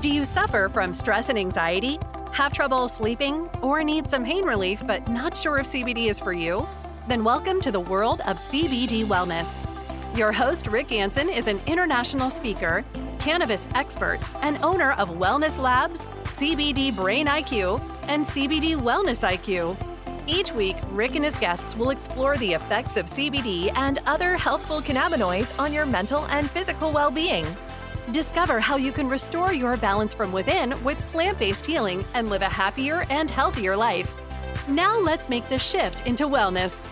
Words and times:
Do 0.00 0.10
you 0.10 0.24
suffer 0.24 0.68
from 0.72 0.94
stress 0.94 1.28
and 1.28 1.36
anxiety? 1.36 1.98
Have 2.30 2.52
trouble 2.52 2.86
sleeping? 2.86 3.50
Or 3.62 3.82
need 3.82 4.08
some 4.08 4.24
pain 4.24 4.44
relief 4.44 4.86
but 4.86 5.08
not 5.08 5.36
sure 5.36 5.58
if 5.58 5.66
CBD 5.66 6.06
is 6.06 6.20
for 6.20 6.32
you? 6.32 6.68
Then 7.08 7.24
welcome 7.24 7.60
to 7.62 7.72
the 7.72 7.80
world 7.80 8.20
of 8.20 8.36
CBD 8.36 9.04
wellness. 9.04 9.58
Your 10.16 10.30
host, 10.30 10.68
Rick 10.68 10.92
Anson, 10.92 11.28
is 11.28 11.48
an 11.48 11.60
international 11.66 12.30
speaker, 12.30 12.84
cannabis 13.18 13.66
expert, 13.74 14.20
and 14.40 14.62
owner 14.62 14.92
of 14.92 15.08
Wellness 15.10 15.58
Labs, 15.58 16.04
CBD 16.26 16.94
Brain 16.94 17.26
IQ, 17.26 17.82
and 18.02 18.24
CBD 18.24 18.76
Wellness 18.76 19.26
IQ. 19.28 19.76
Each 20.28 20.52
week, 20.52 20.76
Rick 20.90 21.16
and 21.16 21.24
his 21.24 21.34
guests 21.34 21.74
will 21.74 21.90
explore 21.90 22.36
the 22.36 22.52
effects 22.52 22.96
of 22.96 23.06
CBD 23.06 23.76
and 23.76 23.98
other 24.06 24.36
healthful 24.36 24.78
cannabinoids 24.78 25.58
on 25.58 25.72
your 25.72 25.86
mental 25.86 26.24
and 26.26 26.48
physical 26.52 26.92
well 26.92 27.10
being. 27.10 27.44
Discover 28.12 28.60
how 28.60 28.76
you 28.76 28.90
can 28.90 29.06
restore 29.06 29.52
your 29.52 29.76
balance 29.76 30.14
from 30.14 30.32
within 30.32 30.82
with 30.82 30.98
plant 31.12 31.38
based 31.38 31.66
healing 31.66 32.02
and 32.14 32.30
live 32.30 32.40
a 32.40 32.46
happier 32.46 33.04
and 33.10 33.30
healthier 33.30 33.76
life. 33.76 34.22
Now, 34.66 34.98
let's 34.98 35.28
make 35.28 35.46
the 35.50 35.58
shift 35.58 36.06
into 36.06 36.26
wellness. 36.26 36.82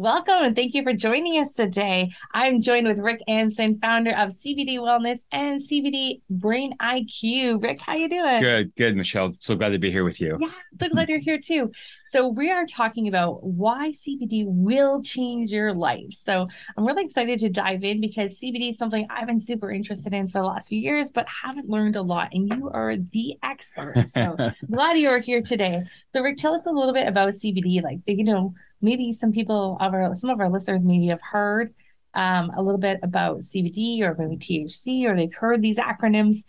Welcome 0.00 0.42
and 0.44 0.56
thank 0.56 0.74
you 0.74 0.82
for 0.82 0.94
joining 0.94 1.42
us 1.44 1.52
today. 1.52 2.10
I'm 2.32 2.62
joined 2.62 2.88
with 2.88 2.98
Rick 2.98 3.20
Anson, 3.28 3.78
founder 3.80 4.12
of 4.12 4.30
CBD 4.30 4.78
Wellness 4.78 5.18
and 5.30 5.60
CBD 5.60 6.22
Brain 6.30 6.74
IQ. 6.78 7.62
Rick, 7.62 7.80
how 7.80 7.94
you 7.94 8.08
doing? 8.08 8.40
Good, 8.40 8.74
good, 8.76 8.96
Michelle. 8.96 9.32
So 9.40 9.54
glad 9.56 9.68
to 9.70 9.78
be 9.78 9.90
here 9.92 10.02
with 10.02 10.18
you. 10.18 10.38
Yeah, 10.40 10.48
so 10.80 10.88
glad 10.88 11.10
you're 11.10 11.18
here 11.18 11.38
too. 11.38 11.70
So 12.10 12.26
we 12.26 12.50
are 12.50 12.66
talking 12.66 13.06
about 13.06 13.44
why 13.44 13.92
CBD 13.92 14.44
will 14.44 15.00
change 15.00 15.52
your 15.52 15.72
life. 15.72 16.10
So 16.10 16.48
I'm 16.76 16.84
really 16.84 17.04
excited 17.04 17.38
to 17.38 17.48
dive 17.48 17.84
in 17.84 18.00
because 18.00 18.36
CBD 18.40 18.70
is 18.70 18.78
something 18.78 19.06
I've 19.08 19.28
been 19.28 19.38
super 19.38 19.70
interested 19.70 20.12
in 20.12 20.28
for 20.28 20.40
the 20.40 20.44
last 20.44 20.70
few 20.70 20.80
years, 20.80 21.12
but 21.12 21.28
haven't 21.28 21.68
learned 21.68 21.94
a 21.94 22.02
lot. 22.02 22.30
And 22.32 22.48
you 22.48 22.68
are 22.68 22.96
the 22.96 23.36
expert. 23.44 23.94
So 24.10 24.36
glad 24.68 24.98
you 24.98 25.08
are 25.08 25.20
here 25.20 25.40
today. 25.40 25.84
So 26.12 26.20
Rick, 26.20 26.38
tell 26.38 26.52
us 26.52 26.66
a 26.66 26.72
little 26.72 26.92
bit 26.92 27.06
about 27.06 27.28
CBD. 27.28 27.80
Like, 27.80 28.00
you 28.06 28.24
know, 28.24 28.54
maybe 28.80 29.12
some 29.12 29.30
people 29.30 29.78
of 29.80 29.94
our 29.94 30.12
some 30.16 30.30
of 30.30 30.40
our 30.40 30.50
listeners 30.50 30.84
maybe 30.84 31.06
have 31.08 31.20
heard 31.22 31.72
um, 32.14 32.50
a 32.56 32.62
little 32.62 32.80
bit 32.80 32.98
about 33.04 33.38
CBD 33.38 34.02
or 34.02 34.16
maybe 34.18 34.36
THC 34.36 35.04
or 35.04 35.14
they've 35.14 35.32
heard 35.32 35.62
these 35.62 35.76
acronyms. 35.76 36.42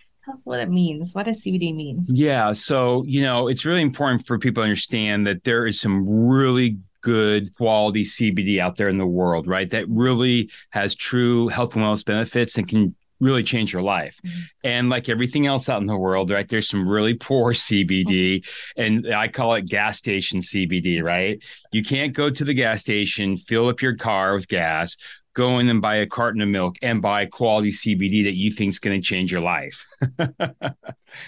What 0.44 0.60
it 0.60 0.70
means. 0.70 1.14
What 1.14 1.26
does 1.26 1.42
CBD 1.42 1.76
mean? 1.76 2.06
Yeah, 2.08 2.54
so 2.54 3.04
you 3.08 3.22
know 3.22 3.48
it's 3.48 3.66
really 3.66 3.82
important 3.82 4.26
for 4.26 4.38
people 4.38 4.62
to 4.62 4.66
understand 4.66 5.28
that 5.28 5.44
there 5.44 5.66
is 5.66 5.80
some 5.80 6.28
really 6.28 6.78
good 7.02 7.54
quality 7.56 8.04
CBD 8.04 8.60
out 8.60 8.76
there 8.76 8.90
in 8.90 8.98
the 8.98 9.08
world, 9.08 9.48
right? 9.48 9.70
That 9.70 9.90
really 9.90 10.52
has 10.70 10.96
true 10.96 11.48
health 11.48 11.76
and 11.76 11.84
wellness 11.84 12.06
benefits 12.06 12.58
and 12.58 12.68
can 12.68 12.96
really 13.22 13.44
change 13.44 13.72
your 13.72 13.84
life. 13.84 14.20
Mm-hmm. 14.26 14.40
And 14.64 14.90
like 14.90 15.08
everything 15.08 15.46
else 15.48 15.70
out 15.70 15.80
in 15.80 15.88
the 15.88 15.96
world, 15.96 16.32
right, 16.32 16.48
there's 16.48 16.68
some 16.68 16.88
really 16.88 17.14
poor 17.14 17.54
CBD, 17.54 18.42
mm-hmm. 18.42 18.82
and 18.82 19.14
I 19.14 19.28
call 19.28 19.54
it 19.54 19.68
gas 19.68 19.98
station 19.98 20.40
CBD, 20.40 21.02
right? 21.02 21.42
You 21.72 21.84
can't 21.84 22.14
go 22.14 22.30
to 22.30 22.44
the 22.44 22.54
gas 22.54 22.82
station, 22.82 23.38
fill 23.38 23.70
up 23.70 23.82
your 23.82 23.96
car 23.96 24.34
with 24.34 24.48
gas, 24.48 24.98
go 25.34 25.60
in 25.60 25.70
and 25.70 25.82
buy 25.82 25.96
a 25.98 26.06
carton 26.06 26.42
of 26.42 26.50
milk 26.50 26.76
and 26.82 27.02
buy 27.02 27.26
quality 27.26 27.70
CBD 27.70 28.24
that 28.26 28.36
you 28.36 28.52
think 28.52 28.70
is 28.70 28.80
going 28.80 29.00
to 29.00 29.06
change 29.06 29.32
your 29.32 29.42
life. 29.42 29.86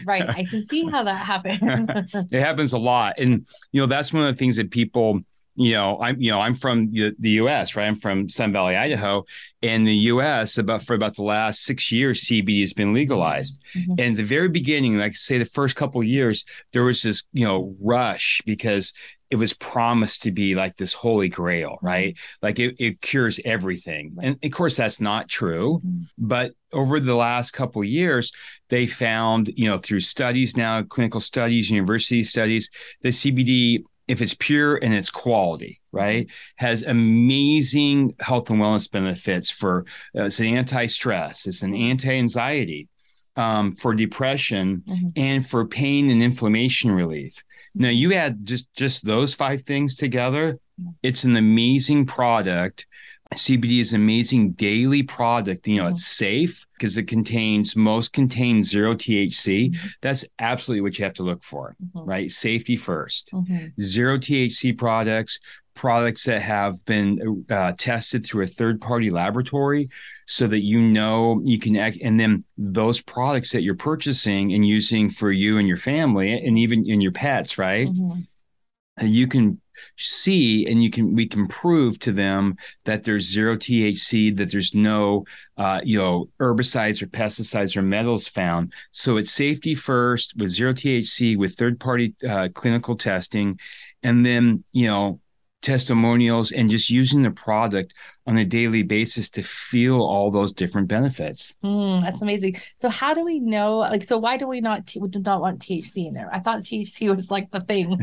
right. 0.06 0.30
I 0.30 0.46
can 0.50 0.66
see 0.68 0.86
how 0.90 1.04
that 1.04 1.26
happens. 1.26 2.14
it 2.32 2.40
happens 2.40 2.74
a 2.74 2.78
lot. 2.78 3.16
And, 3.18 3.48
you 3.72 3.82
know, 3.82 3.88
that's 3.88 4.12
one 4.12 4.24
of 4.24 4.34
the 4.34 4.38
things 4.38 4.58
that 4.58 4.72
people, 4.72 5.22
you 5.56 5.74
know, 5.74 6.02
I'm, 6.02 6.20
you 6.20 6.32
know, 6.32 6.42
I'm 6.42 6.56
from 6.56 6.92
the, 6.92 7.14
U.S., 7.20 7.76
right? 7.76 7.88
I'm 7.88 7.96
from 7.96 8.28
Sun 8.28 8.52
Valley, 8.52 8.76
Idaho, 8.76 9.24
and 9.62 9.88
the 9.88 9.96
U.S. 9.96 10.58
about 10.58 10.84
for 10.84 10.96
about 10.96 11.16
the 11.16 11.24
last 11.24 11.64
six 11.64 11.92
years, 11.92 12.26
CBD 12.26 12.62
has 12.62 12.74
been 12.74 12.92
legalized. 12.92 13.58
Mm-hmm. 13.76 13.94
And 14.00 14.18
the 14.18 14.24
very 14.24 14.50
beginning, 14.50 14.98
like 14.98 15.12
I 15.12 15.16
say, 15.16 15.38
the 15.38 15.46
first 15.46 15.76
couple 15.76 16.04
years, 16.04 16.44
there 16.74 16.84
was 16.84 17.04
this, 17.04 17.24
you 17.32 17.46
know, 17.46 17.76
rush 17.80 18.42
because 18.46 18.94
it 19.34 19.38
was 19.38 19.54
promised 19.54 20.22
to 20.22 20.32
be 20.32 20.54
like 20.54 20.78
this 20.78 20.94
holy 20.94 21.28
grail, 21.28 21.72
mm-hmm. 21.72 21.88
right? 21.88 22.18
Like 22.44 22.60
it, 22.60 22.76
it 22.78 23.02
cures 23.02 23.40
everything. 23.44 24.16
And 24.22 24.38
of 24.44 24.52
course, 24.52 24.78
that's 24.78 25.02
not 25.02 25.28
true. 25.28 25.80
Mm-hmm. 25.80 26.04
But 26.20 26.54
over 26.72 27.00
the 27.00 27.16
last 27.16 27.50
couple 27.50 27.84
years, 27.84 28.32
they 28.70 28.86
found, 28.86 29.52
you 29.56 29.68
know, 29.68 29.80
through 29.80 30.02
studies 30.02 30.56
now, 30.56 30.84
clinical 30.84 31.20
studies, 31.20 31.72
university 31.72 32.22
studies, 32.22 32.70
that 33.02 33.10
CBD 33.10 33.84
if 34.08 34.22
it's 34.22 34.36
pure 34.36 34.76
and 34.76 34.94
it's 34.94 35.10
quality, 35.10 35.82
right, 35.92 36.28
has 36.58 36.84
amazing 36.84 38.14
health 38.20 38.52
and 38.52 38.60
wellness 38.60 38.92
benefits 38.92 39.50
for 39.50 39.86
uh, 40.16 40.24
it's 40.24 40.42
an 40.42 40.46
anti-stress, 40.46 41.48
it's 41.48 41.64
an 41.64 41.74
anti-anxiety, 41.74 42.90
um, 43.38 43.72
for 43.72 43.96
depression, 43.96 44.84
mm-hmm. 44.86 45.08
and 45.16 45.48
for 45.48 45.66
pain 45.66 46.12
and 46.12 46.22
inflammation 46.22 46.92
relief. 46.92 47.44
Now 47.76 47.90
you 47.90 48.14
add 48.14 48.46
just 48.46 48.74
just 48.76 49.06
those 49.06 49.34
five 49.34 49.62
things 49.62 49.96
together, 49.96 50.60
it's 51.02 51.24
an 51.24 51.36
amazing 51.36 52.06
product 52.06 52.86
CBD 53.34 53.80
is 53.80 53.94
an 53.94 54.02
amazing 54.02 54.52
daily 54.52 55.04
product. 55.04 55.68
You 55.68 55.78
know, 55.78 55.88
it's 55.88 56.06
safe 56.06 56.66
because 56.78 56.98
it 56.98 57.08
contains 57.08 57.76
most 57.76 58.14
contain 58.14 58.64
zero 58.64 58.96
THC. 58.96 59.72
Mm-hmm. 59.72 59.88
That's 60.02 60.26
absolutely 60.40 60.82
what 60.82 60.98
you 60.98 61.04
have 61.04 61.14
to 61.16 61.24
look 61.24 61.44
for, 61.44 61.76
mm-hmm. 61.84 62.08
right? 62.08 62.32
Safety 62.32 62.78
1st 62.78 63.34
mm-hmm. 63.34 63.82
Zero 63.82 64.18
THC 64.18 64.78
products, 64.78 65.40
products 65.76 66.24
that 66.26 66.42
have 66.42 66.84
been 66.86 67.46
uh, 67.50 67.74
tested 67.78 68.26
through 68.26 68.44
a 68.44 68.48
third 68.48 68.80
party 68.82 69.10
laboratory 69.10 69.90
so 70.26 70.48
that 70.48 70.64
you 70.64 70.80
know 70.80 71.42
you 71.44 71.60
can 71.60 71.76
act 71.76 71.98
and 72.02 72.20
then 72.20 72.44
those 72.58 73.02
products 73.02 73.52
that 73.52 73.64
you're 73.64 73.76
purchasing 73.76 74.54
and 74.54 74.66
using 74.66 75.10
for 75.10 75.32
you 75.32 75.58
and 75.58 75.68
your 75.68 75.78
family 75.78 76.34
and 76.34 76.58
even 76.58 76.90
in 76.90 77.02
your 77.02 77.12
pets 77.12 77.58
right 77.58 77.88
mm-hmm. 77.88 79.06
you 79.06 79.28
can 79.28 79.60
see 79.98 80.66
and 80.66 80.84
you 80.84 80.90
can 80.90 81.14
we 81.14 81.28
can 81.28 81.48
prove 81.48 82.00
to 82.00 82.12
them 82.12 82.56
that 82.86 83.04
there's 83.04 83.30
zero 83.30 83.56
THC, 83.56 84.36
that 84.38 84.52
there's 84.52 84.74
no 84.74 85.26
uh, 85.58 85.82
you 85.84 85.98
know 85.98 86.30
herbicides 86.40 87.02
or 87.02 87.08
pesticides 87.08 87.78
or 87.78 87.82
metals 87.82 88.28
found. 88.28 88.74
So 88.92 89.18
it's 89.18 89.32
safety 89.32 89.76
first 89.76 90.36
with 90.38 90.50
zero 90.50 90.74
THC 90.74 91.38
with 91.38 91.56
third 91.56 91.80
party 91.80 92.16
uh, 92.28 92.50
clinical 92.54 92.96
testing, 92.96 93.60
and 94.02 94.26
then 94.26 94.64
you 94.72 94.88
know 94.88 95.20
testimonials 95.64 96.52
and 96.52 96.70
just 96.70 96.90
using 96.90 97.24
the 97.24 97.32
product 97.32 97.94
on 98.28 98.38
a 98.38 98.46
daily 98.46 98.84
basis 98.84 99.30
to 99.32 99.42
feel 99.42 100.02
all 100.02 100.30
those 100.30 100.52
different 100.52 100.88
benefits. 100.88 101.56
Mm, 101.64 102.02
that's 102.02 102.22
amazing. 102.22 102.56
So 102.80 102.90
how 102.90 103.14
do 103.14 103.24
we 103.26 103.40
know? 103.40 103.78
Like, 103.78 104.04
so 104.04 104.18
why 104.18 104.38
do 104.38 104.48
we 104.48 104.62
not 104.62 104.86
t- 104.86 105.00
we 105.00 105.10
do 105.10 105.20
not 105.20 105.42
want 105.42 105.60
THC 105.60 106.08
in 106.08 106.14
there? 106.14 106.30
I 106.32 106.40
thought 106.40 106.62
THC 106.62 107.14
was 107.14 107.32
like 107.32 107.50
the 107.52 107.62
thing. 107.62 107.98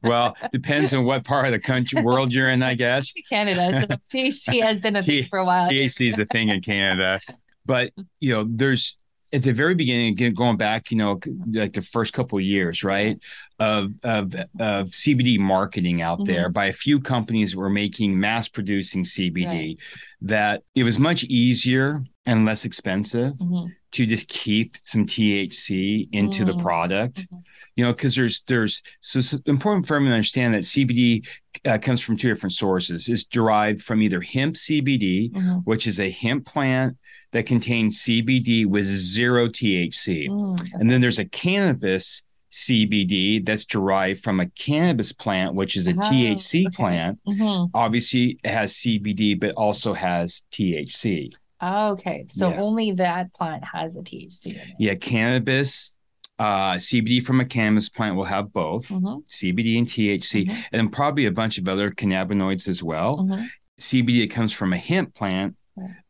well, 0.02 0.36
depends 0.52 0.92
on 0.92 1.04
what 1.04 1.24
part 1.24 1.46
of 1.46 1.52
the 1.52 1.60
country 1.60 2.02
world 2.02 2.32
you're 2.32 2.50
in, 2.50 2.62
I 2.62 2.74
guess. 2.74 3.12
Canada, 3.28 3.86
so 3.88 3.96
THC 4.12 4.62
has 4.62 4.76
been 4.76 4.96
a 4.96 5.02
T- 5.02 5.20
thing 5.20 5.28
for 5.28 5.38
a 5.38 5.44
while. 5.44 5.70
THC 5.70 6.08
is 6.08 6.18
a 6.18 6.26
thing 6.26 6.48
in 6.48 6.60
Canada, 6.60 7.20
but 7.64 7.92
you 8.20 8.34
know, 8.34 8.46
there's 8.48 8.98
at 9.32 9.42
the 9.42 9.52
very 9.52 9.74
beginning, 9.74 10.12
again, 10.12 10.32
going 10.32 10.56
back, 10.56 10.90
you 10.90 10.96
know, 10.96 11.20
like 11.52 11.72
the 11.72 11.82
first 11.82 12.14
couple 12.14 12.38
of 12.38 12.44
years, 12.44 12.82
right, 12.82 13.18
of 13.58 13.92
of 14.02 14.34
of 14.58 14.88
CBD 14.88 15.38
marketing 15.38 16.02
out 16.02 16.20
mm-hmm. 16.20 16.32
there 16.32 16.48
by 16.48 16.66
a 16.66 16.72
few 16.72 17.00
companies 17.00 17.52
that 17.52 17.58
were 17.58 17.68
making 17.68 18.18
mass 18.18 18.48
producing 18.48 19.04
CBD, 19.04 19.46
right. 19.46 19.78
that 20.22 20.62
it 20.74 20.84
was 20.84 20.98
much 20.98 21.24
easier 21.24 22.02
and 22.24 22.46
less 22.46 22.64
expensive 22.64 23.34
mm-hmm. 23.34 23.70
to 23.92 24.06
just 24.06 24.28
keep 24.28 24.76
some 24.82 25.04
THC 25.04 26.08
into 26.12 26.44
mm-hmm. 26.44 26.56
the 26.56 26.62
product. 26.62 27.20
Mm-hmm. 27.20 27.36
You 27.76 27.84
know, 27.84 27.92
because 27.92 28.16
there's 28.16 28.40
there's 28.42 28.82
so 29.02 29.18
it's 29.18 29.34
important 29.46 29.86
for 29.86 29.94
everyone 29.94 30.12
to 30.12 30.16
understand 30.16 30.54
that 30.54 30.64
CBD 30.64 31.26
uh, 31.64 31.78
comes 31.78 32.00
from 32.00 32.16
two 32.16 32.28
different 32.28 32.54
sources. 32.54 33.08
It's 33.08 33.24
derived 33.24 33.82
from 33.82 34.02
either 34.02 34.20
hemp 34.20 34.56
CBD, 34.56 35.32
mm-hmm. 35.32 35.58
which 35.58 35.86
is 35.86 36.00
a 36.00 36.10
hemp 36.10 36.46
plant 36.46 36.96
that 37.32 37.46
contains 37.46 38.02
CBD 38.02 38.66
with 38.66 38.86
zero 38.86 39.48
THC. 39.48 40.28
Mm, 40.28 40.60
okay. 40.60 40.70
And 40.74 40.90
then 40.90 41.00
there's 41.00 41.18
a 41.18 41.24
cannabis 41.24 42.22
CBD 42.50 43.44
that's 43.44 43.64
derived 43.64 44.22
from 44.22 44.40
a 44.40 44.46
cannabis 44.46 45.12
plant, 45.12 45.54
which 45.54 45.76
is 45.76 45.86
a 45.86 45.92
oh, 45.92 45.98
THC 45.98 46.66
okay. 46.66 46.74
plant. 46.74 47.20
Mm-hmm. 47.26 47.66
Obviously, 47.74 48.38
it 48.42 48.50
has 48.50 48.74
CBD, 48.74 49.38
but 49.38 49.54
also 49.54 49.92
has 49.92 50.42
THC. 50.52 51.32
okay. 51.62 52.24
So 52.28 52.48
yeah. 52.48 52.60
only 52.60 52.92
that 52.92 53.32
plant 53.34 53.64
has 53.64 53.94
the 53.94 54.00
THC. 54.00 54.58
Yeah. 54.78 54.94
Cannabis, 54.94 55.92
uh, 56.38 56.74
CBD 56.74 57.22
from 57.22 57.40
a 57.40 57.44
cannabis 57.44 57.88
plant 57.88 58.16
will 58.16 58.24
have 58.24 58.52
both 58.52 58.88
mm-hmm. 58.88 59.18
CBD 59.28 59.76
and 59.76 59.86
THC, 59.86 60.46
mm-hmm. 60.46 60.60
and 60.72 60.92
probably 60.92 61.26
a 61.26 61.32
bunch 61.32 61.58
of 61.58 61.68
other 61.68 61.90
cannabinoids 61.90 62.68
as 62.68 62.82
well. 62.82 63.18
Mm-hmm. 63.18 63.44
CBD 63.78 64.22
that 64.22 64.30
comes 64.30 64.52
from 64.52 64.72
a 64.72 64.78
hemp 64.78 65.14
plant 65.14 65.56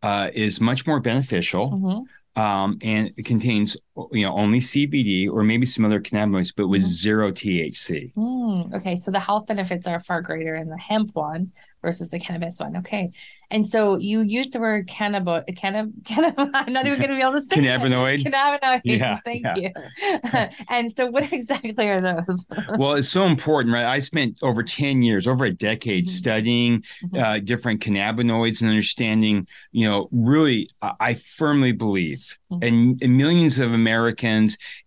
uh, 0.03 0.31
is 0.35 0.61
much 0.61 0.87
more 0.87 1.01
beneficial. 1.01 1.71
Mm-hmm. 1.71 2.41
Um, 2.41 2.79
and 2.83 3.13
it 3.17 3.25
contains 3.25 3.77
you 4.13 4.25
know, 4.25 4.35
only 4.35 4.59
CBD 4.61 5.29
or 5.29 5.43
maybe 5.43 5.67
some 5.67 5.85
other 5.85 6.01
cannabinoids, 6.01 6.53
but 6.57 6.69
with 6.69 6.83
Mhm. 6.83 6.87
zero 6.87 7.31
THC. 7.33 8.13
Mm, 8.17 8.75
okay, 8.75 8.97
so 8.97 9.11
the 9.11 9.21
health 9.21 9.47
benefits 9.47 9.87
are 9.87 10.01
far 10.01 10.23
greater 10.23 10.55
in 10.55 10.69
the 10.69 10.79
hemp 10.79 11.11
one 11.15 11.51
versus 11.83 12.09
the 12.09 12.19
cannabis 12.19 12.59
one. 12.59 12.77
Okay, 12.79 13.11
and 13.51 13.65
so 13.67 13.97
you 13.97 14.21
use 14.23 14.51
the 14.51 14.59
word 14.61 14.89
cannabis. 14.89 15.45
Cannab, 15.57 15.93
cannab. 16.05 16.35
I'm 16.55 16.73
not 16.73 16.87
even 16.87 16.99
going 16.99 17.11
to 17.11 17.17
be 17.17 17.23
able 17.23 17.35
to 17.35 17.43
say 17.43 17.49
it. 17.57 17.59
Cannabinoid. 17.65 18.23
Cannabinoid. 18.25 18.81
Yeah, 18.85 19.21
Thank 19.25 19.43
yeah. 19.45 19.57
you. 19.57 20.49
and 20.69 20.93
so, 20.97 21.07
what 21.11 21.33
exactly 21.33 21.89
are 21.89 22.01
those? 22.01 22.45
well, 22.79 22.95
it's 22.95 23.09
so 23.09 23.25
important, 23.25 23.73
right? 23.75 23.85
I 23.85 24.01
spent 24.01 24.39
over 24.43 24.63
10 24.63 25.03
years, 25.03 25.27
over 25.27 25.45
a 25.45 25.53
decade 25.53 26.07
Mhm. 26.07 26.11
studying 26.11 26.85
Mhm. 27.05 27.21
uh, 27.23 27.39
different 27.41 27.81
cannabinoids 27.81 28.61
and 28.61 28.71
understanding, 28.71 29.47
you 29.73 29.89
know, 29.89 30.09
really, 30.13 30.71
I, 30.83 30.93
I 31.01 31.15
firmly 31.15 31.73
believe, 31.73 32.37
Mhm. 32.53 32.67
and, 32.67 33.03
and 33.03 33.17
millions 33.17 33.59
of 33.59 33.73
Americans, 33.73 33.88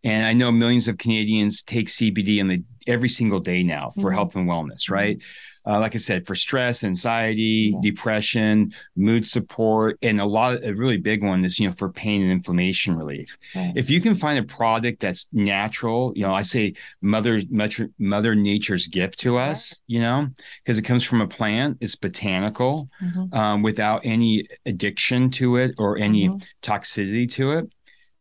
and 0.03 0.25
I 0.25 0.33
know 0.33 0.51
millions 0.51 0.87
of 0.87 0.97
Canadians 0.97 1.63
take 1.63 1.87
CBD 1.87 2.39
in 2.39 2.47
the 2.47 2.63
every 2.87 3.09
single 3.09 3.39
day 3.39 3.61
now 3.63 3.89
for 3.89 4.09
Mhm. 4.09 4.15
health 4.15 4.35
and 4.35 4.47
wellness, 4.49 4.89
right? 4.89 5.21
Uh, 5.63 5.79
like 5.79 5.93
I 5.93 5.99
said, 5.99 6.25
for 6.25 6.33
stress, 6.33 6.83
anxiety, 6.83 7.69
Yeah. 7.71 7.79
depression, 7.83 8.73
mood 8.95 9.27
support, 9.27 9.99
and 10.01 10.19
a 10.19 10.25
lot 10.25 10.55
of 10.55 10.63
a 10.63 10.73
really 10.73 10.97
big 10.97 11.23
one 11.23 11.45
is, 11.45 11.59
you 11.59 11.67
know, 11.67 11.71
for 11.71 11.91
pain 11.91 12.23
and 12.23 12.31
inflammation 12.31 12.95
relief 12.95 13.37
Right. 13.55 13.71
if 13.75 13.87
you 13.87 14.01
can 14.01 14.15
find 14.15 14.39
a 14.39 14.43
product 14.43 14.99
that's 15.01 15.27
natural, 15.31 16.13
you 16.15 16.23
know, 16.23 16.33
I 16.33 16.41
say 16.41 16.73
mother 17.03 17.39
mother, 17.51 17.89
mother 17.99 18.33
nature's 18.33 18.87
gift 18.87 19.19
to 19.19 19.37
us, 19.37 19.79
you 19.85 19.99
know, 20.01 20.29
because 20.63 20.79
it 20.79 20.81
comes 20.81 21.03
from 21.03 21.21
a 21.21 21.27
plant, 21.27 21.77
it's 21.79 21.95
botanical, 21.95 22.89
Mhm. 22.99 23.31
um, 23.31 23.61
without 23.61 24.01
any 24.03 24.45
addiction 24.65 25.29
to 25.31 25.57
it 25.57 25.75
or 25.77 25.99
any 25.99 26.29
Mhm. 26.29 26.43
toxicity 26.63 27.29
to 27.33 27.51
it. 27.51 27.71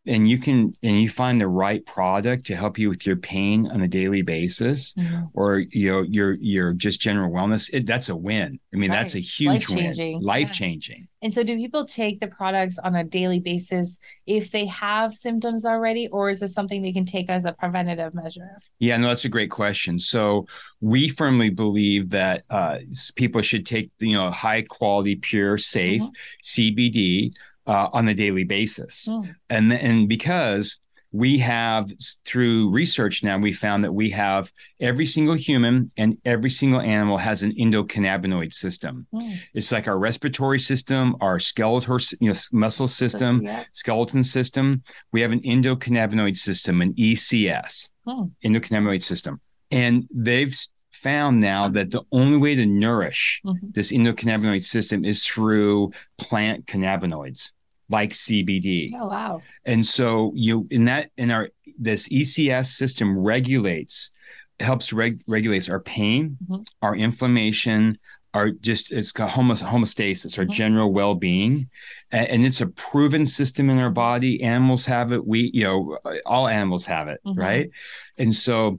And 0.07 0.27
you 0.31 0.39
can 0.39 0.73
and 0.83 0.99
you 0.99 1.11
find 1.11 1.39
the 1.39 1.47
right 1.47 1.85
product 1.85 2.47
to 2.47 2.57
help 2.57 2.79
you 2.79 2.89
with 2.89 3.07
your 3.07 3.17
pain 3.17 3.67
on 3.71 3.83
a 3.83 3.89
daily 3.89 4.23
basis, 4.23 4.95
Mhm. 4.95 5.29
or 5.35 5.59
you 5.59 5.91
know 5.91 6.03
your 6.03 6.35
your 6.41 6.73
just 6.73 7.01
general 7.03 7.31
wellness. 7.31 7.69
It, 7.71 7.85
that's 7.85 8.09
a 8.09 8.17
win. 8.17 8.59
I 8.73 8.77
mean, 8.79 8.91
that's 8.91 9.15
a 9.15 9.19
Right. 9.19 9.25
huge 9.25 9.69
win, 9.69 9.77
Life-changing. 9.89 10.23
life 10.23 10.49
Yeah. 10.49 10.53
changing. 10.53 11.09
And 11.23 11.35
so, 11.35 11.43
do 11.43 11.55
people 11.55 11.85
take 11.85 12.19
the 12.21 12.29
products 12.29 12.79
on 12.79 12.95
a 12.95 13.05
daily 13.05 13.41
basis 13.41 13.99
if 14.27 14.51
they 14.51 14.65
have 14.67 15.15
symptoms 15.15 15.67
already, 15.67 16.09
or 16.09 16.31
is 16.31 16.41
this 16.41 16.55
something 16.55 16.81
they 16.81 16.93
can 16.95 17.05
take 17.05 17.29
as 17.29 17.45
a 17.45 17.53
preventative 17.53 18.15
measure? 18.15 18.57
Yeah, 18.79 18.97
no, 18.97 19.09
that's 19.09 19.27
a 19.27 19.29
great 19.29 19.51
question. 19.51 19.99
So 19.99 20.47
we 20.81 21.11
firmly 21.11 21.51
believe 21.51 22.09
that 22.11 22.45
uh, 22.49 22.79
people 23.17 23.43
should 23.43 23.67
take 23.67 23.91
you 23.99 24.17
know 24.17 24.31
high 24.31 24.63
quality, 24.63 25.17
pure, 25.17 25.59
safe 25.59 26.01
Mhm. 26.01 26.11
CBD 26.43 27.33
uh, 27.67 27.89
on 27.93 28.09
a 28.09 28.15
daily 28.15 28.45
basis, 28.45 29.07
Mm. 29.09 29.35
and 29.49 29.73
and 29.73 30.09
because 30.09 30.79
we 31.13 31.39
have 31.39 31.91
through 32.25 32.71
research 32.71 33.25
now 33.25 33.37
we 33.37 33.53
found 33.53 33.83
that 33.83 33.93
we 33.93 34.09
have 34.11 34.53
every 34.79 35.05
single 35.05 35.35
human 35.35 35.91
and 35.97 36.17
every 36.25 36.51
single 36.51 36.81
animal 36.81 37.17
has 37.19 37.43
an 37.43 37.51
endocannabinoid 37.57 38.53
system. 38.53 39.09
Mm. 39.13 39.37
It's 39.53 39.73
like 39.73 39.89
our 39.89 39.99
respiratory 39.99 40.61
system, 40.61 41.17
our 41.21 41.41
skeletal, 41.41 41.99
you 42.21 42.29
know, 42.29 42.37
muscle 42.53 42.87
system, 42.87 43.43
Yeah. 43.43 43.65
skeleton 43.73 44.23
system. 44.23 44.85
We 45.11 45.21
have 45.23 45.33
an 45.33 45.41
endocannabinoid 45.41 46.37
system, 46.37 46.81
an 46.81 46.95
ECS, 46.97 47.89
Hmm. 48.07 48.27
endocannabinoid 48.45 49.03
system. 49.03 49.41
And 49.73 50.07
they've 50.15 50.55
found 51.03 51.41
now 51.41 51.69
that 51.69 51.91
the 51.91 52.03
only 52.13 52.37
way 52.37 52.55
to 52.55 52.67
nourish 52.67 53.41
Mhm. 53.45 53.73
this 53.75 53.93
endocannabinoid 53.93 54.63
system 54.65 55.05
is 55.05 55.25
through 55.25 55.93
plant 56.19 56.67
cannabinoids 56.67 57.53
like 57.89 58.13
CBD. 58.13 58.93
Oh 58.95 59.09
wow. 59.09 59.43
And 59.65 59.85
so 59.85 60.33
you 60.35 60.67
in 60.71 60.85
that 60.85 61.11
in 61.17 61.31
our 61.31 61.49
this 61.79 62.09
ECS 62.09 62.69
system 62.77 63.19
regulates 63.19 64.11
helps 64.61 64.93
reg, 64.93 65.23
regulates 65.27 65.69
our 65.71 65.81
pain, 65.81 66.37
Mhm. 66.47 66.67
our 66.83 66.95
inflammation, 66.95 67.99
our 68.35 68.51
just 68.51 68.93
it's 68.93 69.11
got 69.11 69.31
homos, 69.31 69.63
homeostasis, 69.63 70.39
our 70.39 70.45
Mhm. 70.45 70.51
general 70.53 70.93
well-being. 70.93 71.69
And, 72.13 72.29
and 72.29 72.47
it's 72.47 72.61
a 72.61 72.67
proven 72.67 73.25
system 73.27 73.71
in 73.71 73.79
our 73.79 73.91
body. 73.91 74.43
Animals 74.43 74.85
have 74.87 75.13
it. 75.13 75.27
We, 75.27 75.51
you 75.55 75.65
know, 75.65 75.99
all 76.27 76.47
animals 76.47 76.85
have 76.87 77.09
it, 77.09 77.21
Mhm. 77.27 77.37
right? 77.39 77.71
And 78.19 78.35
so 78.35 78.79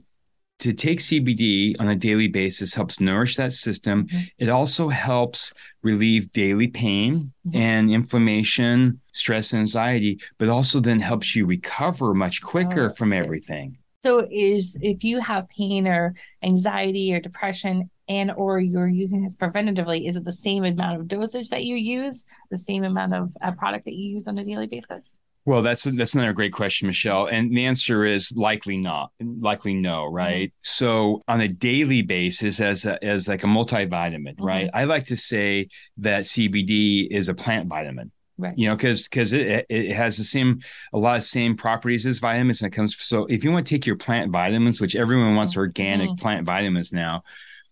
to 0.62 0.72
take 0.72 1.00
CBD 1.00 1.74
on 1.80 1.88
a 1.88 1.96
daily 1.96 2.28
basis 2.28 2.72
helps 2.72 3.00
nourish 3.00 3.36
that 3.36 3.52
system. 3.52 4.06
Mhm. 4.06 4.28
It 4.38 4.48
also 4.48 4.88
helps 4.88 5.52
relieve 5.82 6.32
daily 6.32 6.68
pain 6.68 7.32
Mhm. 7.46 7.56
and 7.56 7.90
inflammation, 7.90 9.00
stress, 9.12 9.52
and 9.52 9.60
anxiety, 9.60 10.20
but 10.38 10.48
also 10.48 10.78
then 10.80 11.00
helps 11.00 11.34
you 11.34 11.46
recover 11.46 12.14
much 12.14 12.40
quicker 12.42 12.90
Oh, 12.90 12.94
from 12.94 13.08
good. 13.10 13.18
everything. 13.24 13.76
So, 14.04 14.26
is 14.30 14.76
if 14.80 15.04
you 15.04 15.20
have 15.20 15.48
pain 15.48 15.86
or 15.86 16.14
anxiety 16.42 17.12
or 17.12 17.20
depression, 17.20 17.88
and 18.08 18.30
or 18.32 18.58
you're 18.60 18.88
using 18.88 19.22
this 19.22 19.36
preventatively, 19.36 20.08
is 20.08 20.16
it 20.16 20.24
the 20.24 20.32
same 20.32 20.64
amount 20.64 21.00
of 21.00 21.08
dosage 21.08 21.48
that 21.50 21.64
you 21.64 21.76
use, 21.76 22.24
the 22.50 22.58
same 22.58 22.84
amount 22.84 23.14
of 23.14 23.30
uh, 23.40 23.52
product 23.52 23.84
that 23.84 23.94
you 23.94 24.10
use 24.10 24.26
on 24.28 24.38
a 24.38 24.44
daily 24.44 24.66
basis? 24.66 25.04
Well, 25.44 25.62
that's 25.62 25.82
that's 25.84 26.14
another 26.14 26.32
great 26.32 26.52
question, 26.52 26.86
Michelle. 26.86 27.26
And 27.26 27.50
the 27.56 27.66
answer 27.66 28.04
is 28.04 28.32
likely 28.36 28.76
not, 28.76 29.10
likely 29.20 29.74
no, 29.74 30.04
Mm-hmm. 30.04 30.14
right? 30.14 30.52
So 30.62 31.22
on 31.26 31.40
a 31.40 31.48
daily 31.48 32.02
basis, 32.02 32.60
as 32.60 32.84
a, 32.86 33.02
as 33.04 33.26
like 33.26 33.42
a 33.42 33.48
multivitamin, 33.48 34.36
Mm-hmm. 34.36 34.44
right? 34.44 34.70
I 34.72 34.84
like 34.84 35.06
to 35.06 35.16
say 35.16 35.68
that 35.98 36.24
CBD 36.24 37.08
is 37.10 37.28
a 37.28 37.34
plant 37.34 37.68
vitamin. 37.68 38.12
Right. 38.38 38.56
You 38.56 38.68
know, 38.68 38.76
because 38.76 39.04
because 39.08 39.32
it 39.34 39.66
it 39.68 39.92
has 39.92 40.16
the 40.16 40.24
same 40.24 40.60
a 40.92 40.98
lot 40.98 41.18
of 41.18 41.24
same 41.24 41.56
properties 41.56 42.06
as 42.06 42.18
vitamins, 42.18 42.62
and 42.62 42.72
it 42.72 42.76
comes. 42.76 42.96
So 42.96 43.26
if 43.26 43.44
you 43.44 43.52
want 43.52 43.66
to 43.66 43.74
take 43.74 43.86
your 43.86 43.96
plant 43.96 44.32
vitamins, 44.32 44.80
which 44.80 44.96
everyone 44.96 45.36
wants 45.36 45.56
organic 45.56 46.10
Mhm. 46.10 46.18
plant 46.20 46.46
vitamins 46.46 46.92
now, 46.92 47.22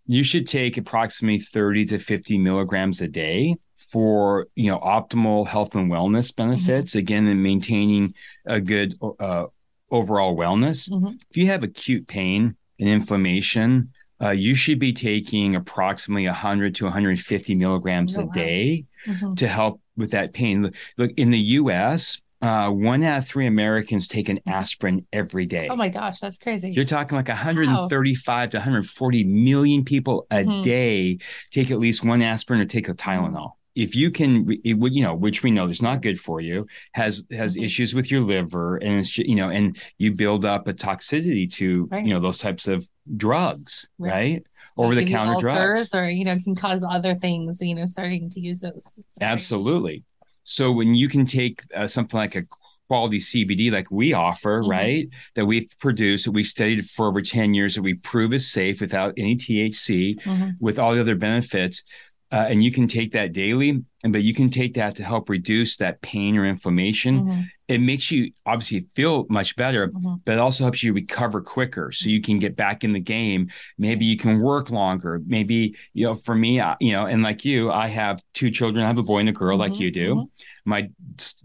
you 0.06 0.22
should 0.22 0.46
take 0.46 0.76
approximately 0.76 1.38
thirty 1.38 1.84
to 1.86 1.98
fifty 1.98 2.36
milligrams 2.36 3.00
a 3.00 3.08
day 3.08 3.56
for 3.90 4.46
you 4.54 4.70
know 4.70 4.78
optimal 4.78 5.46
health 5.46 5.74
and 5.74 5.90
wellness 5.90 6.34
benefits. 6.34 6.94
Again, 6.94 7.26
in 7.26 7.42
maintaining 7.42 8.14
a 8.46 8.60
good 8.60 8.94
uh, 9.18 9.46
overall 9.90 10.36
wellness. 10.36 10.88
Mhm. 10.90 11.20
If 11.30 11.36
you 11.36 11.46
have 11.46 11.62
acute 11.62 12.06
pain 12.06 12.56
and 12.78 12.88
inflammation, 12.88 13.90
uh, 14.22 14.30
you 14.30 14.54
should 14.54 14.78
be 14.78 14.92
taking 14.92 15.56
approximately 15.56 16.26
100 16.26 16.74
to 16.76 16.84
150 16.84 17.54
milligrams 17.54 18.16
Oh, 18.16 18.22
a 18.22 18.24
wow. 18.26 18.32
day 18.32 18.84
Mhm. 19.06 19.36
to 19.36 19.48
help 19.48 19.80
with 19.96 20.12
that 20.12 20.32
pain. 20.32 20.62
Look, 20.62 20.74
look 20.96 21.10
in 21.16 21.30
the 21.30 21.38
U.S., 21.38 22.20
uh, 22.42 22.70
one 22.70 23.02
out 23.02 23.18
of 23.18 23.26
three 23.26 23.46
Americans 23.46 24.08
take 24.08 24.28
an 24.30 24.40
aspirin 24.46 25.06
every 25.12 25.44
day. 25.46 25.68
Oh 25.70 25.76
my 25.76 25.88
gosh, 25.90 26.20
that's 26.20 26.38
crazy. 26.38 26.70
You're 26.70 26.86
talking 26.86 27.16
like 27.16 27.28
135 27.28 28.50
to 28.50 28.56
140 28.58 29.24
million 29.24 29.84
people 29.84 30.26
a 30.30 30.44
Mhm. 30.44 30.62
day 30.62 31.18
take 31.50 31.70
at 31.70 31.78
least 31.78 32.02
one 32.04 32.22
aspirin 32.22 32.60
or 32.60 32.64
take 32.66 32.88
a 32.88 32.94
Tylenol. 32.94 33.52
If 33.80 33.96
you 33.96 34.10
can, 34.10 34.46
it 34.64 34.74
would 34.74 34.94
you 34.94 35.02
know, 35.02 35.14
which 35.14 35.42
we 35.42 35.50
know 35.50 35.66
is 35.68 35.80
not 35.80 36.02
good 36.02 36.18
for 36.20 36.40
you, 36.40 36.66
has 36.92 37.24
has 37.30 37.56
Mhm. 37.56 37.64
issues 37.64 37.94
with 37.94 38.10
your 38.10 38.20
liver, 38.20 38.76
and 38.76 38.98
it's 39.00 39.16
you 39.16 39.34
know, 39.34 39.48
and 39.48 39.76
you 39.98 40.12
build 40.12 40.44
up 40.44 40.68
a 40.68 40.74
toxicity 40.74 41.50
to 41.54 41.88
Right. 41.90 42.04
you 42.04 42.12
know 42.12 42.20
those 42.20 42.38
types 42.38 42.68
of 42.68 42.88
drugs, 43.16 43.88
Right. 43.98 44.10
right? 44.10 44.42
Over 44.76 44.94
the 44.94 45.04
counter 45.06 45.40
drugs. 45.40 45.94
or 45.94 46.08
you 46.10 46.24
know, 46.24 46.38
can 46.44 46.54
cause 46.54 46.82
other 46.88 47.14
things. 47.14 47.60
You 47.62 47.74
know, 47.74 47.86
starting 47.86 48.28
to 48.30 48.40
use 48.40 48.60
those. 48.60 48.98
Absolutely. 49.20 50.04
So 50.42 50.72
when 50.72 50.94
you 50.94 51.08
can 51.08 51.24
take 51.26 51.62
uh, 51.74 51.86
something 51.86 52.18
like 52.18 52.34
a 52.36 52.44
quality 52.88 53.20
CBD 53.20 53.70
like 53.70 53.88
we 53.90 54.12
offer, 54.14 54.62
Mhm. 54.62 54.68
right, 54.68 55.08
that 55.36 55.46
we've 55.46 55.68
produced, 55.78 56.24
that 56.24 56.32
we 56.32 56.42
studied 56.42 56.84
for 56.84 57.06
over 57.06 57.22
10 57.22 57.54
years, 57.54 57.74
that 57.76 57.82
we 57.82 57.94
prove 57.94 58.32
is 58.32 58.50
safe 58.50 58.80
without 58.80 59.14
any 59.16 59.36
THC, 59.36 60.16
Mhm. 60.16 60.56
with 60.58 60.78
all 60.78 60.92
the 60.94 61.00
other 61.00 61.14
benefits, 61.14 61.84
uh, 62.32 62.46
and 62.48 62.62
you 62.62 62.70
can 62.72 62.86
take 62.86 63.12
that 63.12 63.32
daily, 63.32 63.82
and 64.04 64.12
but 64.12 64.22
you 64.22 64.34
can 64.34 64.50
take 64.50 64.74
that 64.74 64.96
to 64.96 65.04
help 65.04 65.28
reduce 65.28 65.76
that 65.76 66.00
pain 66.02 66.36
or 66.36 66.44
inflammation. 66.46 67.24
Mhm. 67.24 67.50
It 67.68 67.80
makes 67.80 68.10
you 68.10 68.32
obviously 68.46 68.86
feel 68.96 69.26
much 69.28 69.54
better, 69.56 69.88
Mhm. 69.88 70.20
but 70.24 70.32
it 70.32 70.38
also 70.38 70.64
helps 70.64 70.82
you 70.82 70.92
recover 70.92 71.40
quicker 71.40 71.92
so 71.92 72.08
you 72.08 72.20
can 72.20 72.38
get 72.38 72.56
back 72.56 72.82
in 72.84 72.92
the 72.92 73.00
game 73.00 73.48
maybe 73.78 74.04
you 74.04 74.16
can 74.16 74.40
work 74.40 74.70
longer 74.70 75.20
maybe 75.26 75.74
you 75.94 76.04
know 76.06 76.14
for 76.14 76.34
me 76.34 76.60
I, 76.60 76.76
you 76.80 76.92
know 76.92 77.06
and 77.06 77.22
like 77.22 77.44
you 77.44 77.70
i 77.70 77.88
have 77.88 78.20
two 78.34 78.50
children 78.50 78.84
i 78.84 78.86
have 78.88 78.98
a 78.98 79.02
boy 79.02 79.18
and 79.20 79.28
a 79.28 79.32
girl 79.32 79.56
like 79.56 79.72
Mhm, 79.72 79.80
you 79.80 79.90
do 79.90 80.14
mhm. 80.16 80.28
my 80.64 80.88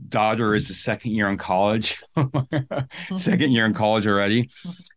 daughter 0.10 0.56
is 0.56 0.70
a 0.70 0.74
second 0.74 1.12
year 1.12 1.30
in 1.30 1.38
college 1.38 2.02
Mm-hmm. 2.16 3.16
second 3.16 3.52
year 3.52 3.66
in 3.66 3.74
college 3.74 4.08
already 4.08 4.50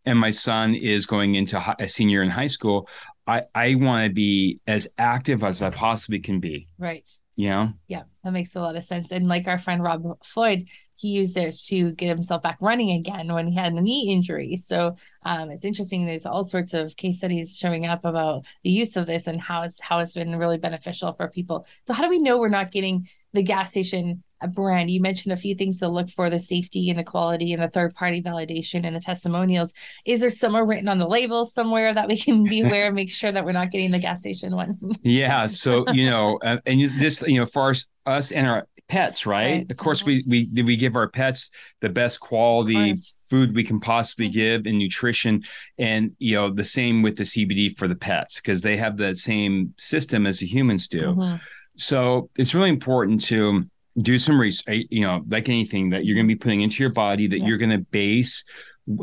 and 0.05 0.17
my 0.19 0.31
son 0.31 0.75
is 0.75 1.05
going 1.05 1.35
into 1.35 1.61
a 1.79 1.87
senior 1.87 2.21
in 2.23 2.29
high 2.29 2.47
school 2.47 2.87
i 3.29 3.41
i 3.55 3.75
want 3.75 4.07
to 4.07 4.13
be 4.13 4.59
as 4.67 4.87
active 4.97 5.43
as 5.43 5.61
i 5.61 5.69
possibly 5.69 6.19
can 6.19 6.39
be 6.39 6.67
Right. 6.77 7.07
you 7.35 7.49
know 7.49 7.65
Yeah, 7.87 8.03
that 8.23 8.33
makes 8.33 8.55
a 8.55 8.59
lot 8.65 8.75
of 8.75 8.83
sense. 8.83 9.11
And 9.11 9.25
like 9.27 9.47
our 9.47 9.57
friend 9.65 9.81
Rob 9.87 10.01
Floyd, 10.33 10.59
he 11.01 11.07
used 11.21 11.37
it 11.37 11.55
to 11.67 11.93
get 11.93 12.09
himself 12.09 12.41
back 12.41 12.57
running 12.59 12.91
again 12.99 13.33
when 13.33 13.47
he 13.47 13.55
had 13.55 13.71
a 13.71 13.81
knee 13.81 14.03
injury. 14.15 14.57
So 14.57 14.77
um, 15.23 15.49
it's 15.49 15.63
interesting. 15.63 16.05
There's 16.05 16.25
all 16.25 16.43
sorts 16.43 16.73
of 16.73 16.95
case 16.97 17.17
studies 17.19 17.57
showing 17.57 17.85
up 17.85 18.03
about 18.03 18.43
the 18.65 18.69
use 18.81 18.97
of 18.97 19.05
this 19.07 19.27
and 19.27 19.39
how 19.39 19.61
it's 19.63 19.79
how 19.79 19.99
it's 19.99 20.13
been 20.13 20.35
really 20.35 20.57
beneficial 20.57 21.13
for 21.13 21.29
people. 21.29 21.65
So 21.87 21.93
how 21.93 22.03
do 22.03 22.09
we 22.09 22.19
know 22.19 22.37
we're 22.37 22.49
not 22.59 22.71
getting 22.73 23.07
the 23.31 23.43
gas 23.43 23.71
station 23.71 24.23
brand, 24.47 24.89
you 24.89 25.01
mentioned 25.01 25.33
a 25.33 25.37
few 25.37 25.55
things 25.55 25.79
to 25.79 25.87
look 25.87 26.09
for 26.09 26.29
the 26.29 26.39
safety 26.39 26.89
and 26.89 26.97
the 26.97 27.03
quality 27.03 27.53
and 27.53 27.61
the 27.61 27.67
third 27.67 27.93
party 27.95 28.21
validation 28.21 28.85
and 28.85 28.95
the 28.95 28.99
testimonials. 28.99 29.73
Is 30.05 30.21
there 30.21 30.29
somewhere 30.29 30.65
written 30.65 30.87
on 30.87 30.97
the 30.97 31.07
label 31.07 31.45
somewhere 31.45 31.93
that 31.93 32.07
we 32.07 32.17
can 32.17 32.43
be 32.43 32.61
aware 32.65 32.87
and 32.87 32.95
make 32.95 33.11
sure 33.11 33.31
that 33.31 33.45
we're 33.45 33.51
not 33.51 33.71
getting 33.71 33.91
the 33.91 33.99
gas 33.99 34.21
station 34.21 34.55
one? 34.55 34.77
yeah. 35.03 35.47
So, 35.47 35.85
you 35.93 36.09
know, 36.09 36.39
uh, 36.43 36.57
and 36.65 36.89
this, 36.99 37.21
you 37.27 37.39
know, 37.39 37.45
for 37.45 37.71
us, 37.71 37.87
us 38.05 38.31
and 38.31 38.47
our 38.47 38.67
pets, 38.89 39.25
right? 39.25 39.51
right. 39.51 39.71
Of 39.71 39.77
course, 39.77 40.03
we 40.03 40.23
we 40.27 40.49
we 40.63 40.75
give 40.75 40.95
our 40.95 41.07
pets 41.07 41.49
the 41.79 41.89
best 41.89 42.19
quality 42.19 42.95
food 43.29 43.55
we 43.55 43.63
can 43.63 43.79
possibly 43.79 44.25
mm-hmm. 44.25 44.33
give 44.33 44.65
and 44.65 44.77
nutrition, 44.77 45.43
and 45.77 46.11
you 46.19 46.35
know 46.35 46.51
the 46.51 46.63
same 46.63 47.01
with 47.01 47.15
the 47.15 47.23
CBD 47.23 47.77
for 47.77 47.87
the 47.87 47.95
pets 47.95 48.41
because 48.41 48.61
they 48.61 48.75
have 48.75 48.97
the 48.97 49.15
same 49.15 49.73
system 49.77 50.25
as 50.25 50.39
the 50.39 50.47
humans 50.47 50.87
do. 50.87 50.99
Mm-hmm. 50.99 51.35
So 51.77 52.29
it's 52.35 52.53
really 52.53 52.69
important 52.69 53.23
to 53.25 53.65
do 53.97 54.19
some 54.19 54.39
research. 54.39 54.85
You 54.89 55.01
know, 55.01 55.23
like 55.27 55.49
anything 55.49 55.89
that 55.91 56.05
you're 56.05 56.15
going 56.15 56.27
to 56.27 56.33
be 56.33 56.39
putting 56.39 56.61
into 56.61 56.83
your 56.83 56.91
body 56.91 57.27
that 57.27 57.39
yeah. 57.39 57.45
you're 57.45 57.57
going 57.57 57.71
to 57.71 57.79
base 57.79 58.43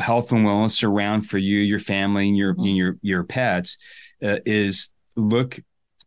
health 0.01 0.33
and 0.33 0.45
wellness 0.45 0.83
around 0.83 1.23
for 1.23 1.39
you, 1.39 1.59
your 1.59 1.79
family, 1.79 2.29
and 2.29 2.37
your 2.37 2.55
mm-hmm. 2.55 2.65
and 2.65 2.77
your 2.77 2.97
your 3.03 3.25
pets 3.25 3.79
uh, 4.23 4.39
is 4.45 4.91
look, 5.17 5.59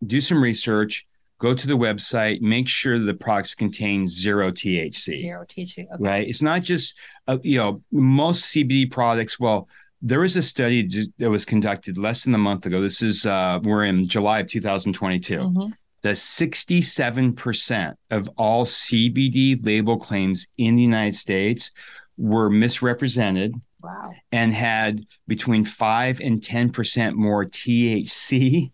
do 0.05 0.21
some 0.21 0.41
research 0.41 1.05
go 1.39 1.53
to 1.53 1.67
the 1.67 1.77
website, 1.77 2.41
make 2.41 2.67
sure 2.67 3.00
the 3.00 3.13
products 3.13 3.55
contain 3.55 4.07
zero 4.07 4.51
THC. 4.51 5.17
Zero 5.17 5.45
THC. 5.45 5.79
Okay. 5.79 5.95
Right. 6.00 6.27
It's 6.27 6.41
not 6.41 6.62
just, 6.62 6.93
uh, 7.27 7.38
you 7.41 7.57
know, 7.57 7.81
most 7.91 8.53
CBD 8.53 8.91
products. 8.91 9.39
Well, 9.39 9.67
there 10.01 10.19
was 10.19 10.36
a 10.36 10.41
study 10.41 10.88
that 11.17 11.29
was 11.29 11.45
conducted 11.45 11.98
less 11.98 12.24
than 12.24 12.36
a 12.36 12.38
month 12.38 12.65
ago. 12.65 12.81
This 12.81 13.01
is, 13.01 13.25
uh, 13.25 13.59
we're 13.63 13.86
in 13.86 14.07
July 14.07 14.41
of 14.41 14.48
2022. 14.48 15.38
Mm-hmm. 15.38 15.71
The 16.01 16.11
67% 16.11 17.93
of 18.09 18.29
all 18.37 18.65
CBD 18.65 19.65
label 19.65 19.97
claims 19.97 20.47
in 20.57 20.75
the 20.75 20.81
United 20.81 21.15
States 21.15 21.71
were 22.17 22.49
misrepresented. 22.49 23.53
Wow. 23.81 24.11
And 24.31 24.53
had 24.53 25.05
between 25.27 25.63
5 25.63 26.19
and 26.19 26.41
10% 26.41 27.13
more 27.13 27.45
THC 27.45 28.71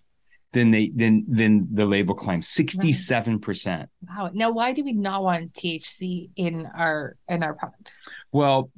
than 0.55 0.71
they 0.71 0.89
than 0.95 1.25
than 1.27 1.67
the 1.75 1.85
label 1.85 2.15
claims. 2.15 2.47
Sixty 2.47 2.93
seven 2.93 3.39
percent. 3.39 3.89
Wow. 4.07 4.31
Now, 4.33 4.51
why 4.51 4.71
do 4.71 4.83
we 4.83 4.93
not 4.93 5.21
want 5.21 5.53
THC 5.53 6.29
in 6.37 6.65
our 6.73 7.17
in 7.27 7.43
our 7.43 7.53
product? 7.53 7.93
Well, 8.31 8.71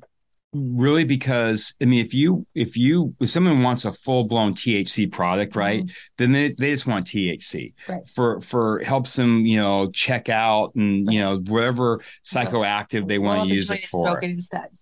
really 0.58 1.04
because 1.04 1.74
i 1.82 1.86
mean 1.86 2.04
if 2.04 2.14
you 2.14 2.46
if 2.56 2.78
you 2.78 3.14
if 3.20 3.30
someone 3.30 3.62
wants 3.62 3.86
a 3.86 3.92
full-blown 3.92 4.54
thc 4.54 5.12
product 5.12 5.56
right 5.56 5.84
mm-hmm. 5.84 5.94
then 6.18 6.32
they, 6.32 6.54
they 6.58 6.72
just 6.72 6.88
want 6.88 7.06
thc 7.06 7.74
right. 7.88 8.08
for 8.08 8.40
for 8.42 8.80
helps 8.84 9.16
them 9.16 9.46
you 9.46 9.60
know 9.60 9.90
check 9.92 10.30
out 10.30 10.74
and 10.76 11.06
right. 11.08 11.14
you 11.14 11.20
know 11.20 11.38
whatever 11.48 12.02
psychoactive 12.26 13.08
they 13.08 13.20
want 13.20 13.48
to 13.48 13.54
use 13.54 13.70
it 13.72 13.84
for. 13.86 14.08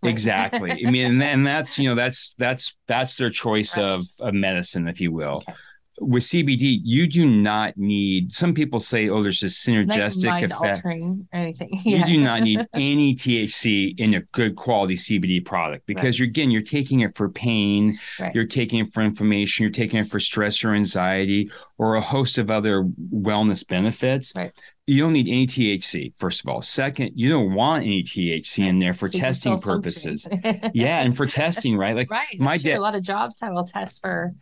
exactly. 0.03 0.71
I 0.85 0.89
mean 0.89 1.05
and, 1.05 1.23
and 1.23 1.47
that's 1.47 1.77
you 1.79 1.89
know 1.89 1.95
that's 1.95 2.33
that's 2.35 2.75
that's 2.87 3.15
their 3.15 3.29
choice 3.29 3.77
of, 3.77 4.03
of 4.19 4.33
medicine 4.33 4.87
if 4.87 5.01
you 5.01 5.11
will. 5.11 5.37
Okay 5.37 5.53
with 6.01 6.23
CBD, 6.23 6.79
you 6.83 7.07
do 7.07 7.25
not 7.25 7.77
need. 7.77 8.31
Some 8.31 8.53
people 8.53 8.79
say, 8.79 9.09
"Oh, 9.09 9.23
there's 9.23 9.39
this 9.39 9.63
synergistic 9.63 10.25
like 10.25 10.43
effect." 10.43 10.77
Altering 10.77 11.27
anything. 11.31 11.69
Yeah. 11.85 11.99
You 11.99 12.17
do 12.17 12.23
not 12.23 12.41
need 12.41 12.65
any 12.73 13.15
THC 13.15 13.99
in 13.99 14.15
a 14.15 14.21
good 14.31 14.55
quality 14.55 14.95
CBD 14.95 15.45
product 15.45 15.85
because 15.85 16.03
right. 16.03 16.19
you're 16.19 16.27
again, 16.27 16.51
you're 16.51 16.61
taking 16.61 17.01
it 17.01 17.15
for 17.15 17.29
pain, 17.29 17.97
right. 18.19 18.33
you're 18.33 18.45
taking 18.45 18.79
it 18.79 18.93
for 18.93 19.01
inflammation, 19.01 19.63
you're 19.63 19.71
taking 19.71 19.99
it 19.99 20.07
for 20.07 20.19
stress 20.19 20.63
or 20.63 20.73
anxiety, 20.73 21.51
or 21.77 21.95
a 21.95 22.01
host 22.01 22.37
of 22.37 22.49
other 22.49 22.83
wellness 23.13 23.65
benefits. 23.67 24.33
Right. 24.35 24.51
You 24.87 25.01
don't 25.01 25.13
need 25.13 25.27
any 25.27 25.47
THC, 25.47 26.13
first 26.17 26.41
of 26.41 26.49
all. 26.49 26.61
Second, 26.61 27.11
you 27.15 27.29
don't 27.29 27.53
want 27.53 27.83
any 27.83 28.03
THC 28.03 28.59
right. 28.59 28.67
in 28.69 28.79
there 28.79 28.93
for 28.93 29.09
so 29.09 29.19
testing 29.19 29.59
purposes. 29.59 30.27
yeah, 30.73 31.01
and 31.01 31.15
for 31.15 31.25
testing, 31.25 31.77
right? 31.77 31.95
Like 31.95 32.09
right. 32.09 32.39
my 32.39 32.57
dad, 32.57 32.77
a 32.77 32.81
lot 32.81 32.95
of 32.95 33.03
jobs 33.03 33.37
that 33.39 33.51
will 33.51 33.65
test 33.65 34.01
for 34.01 34.33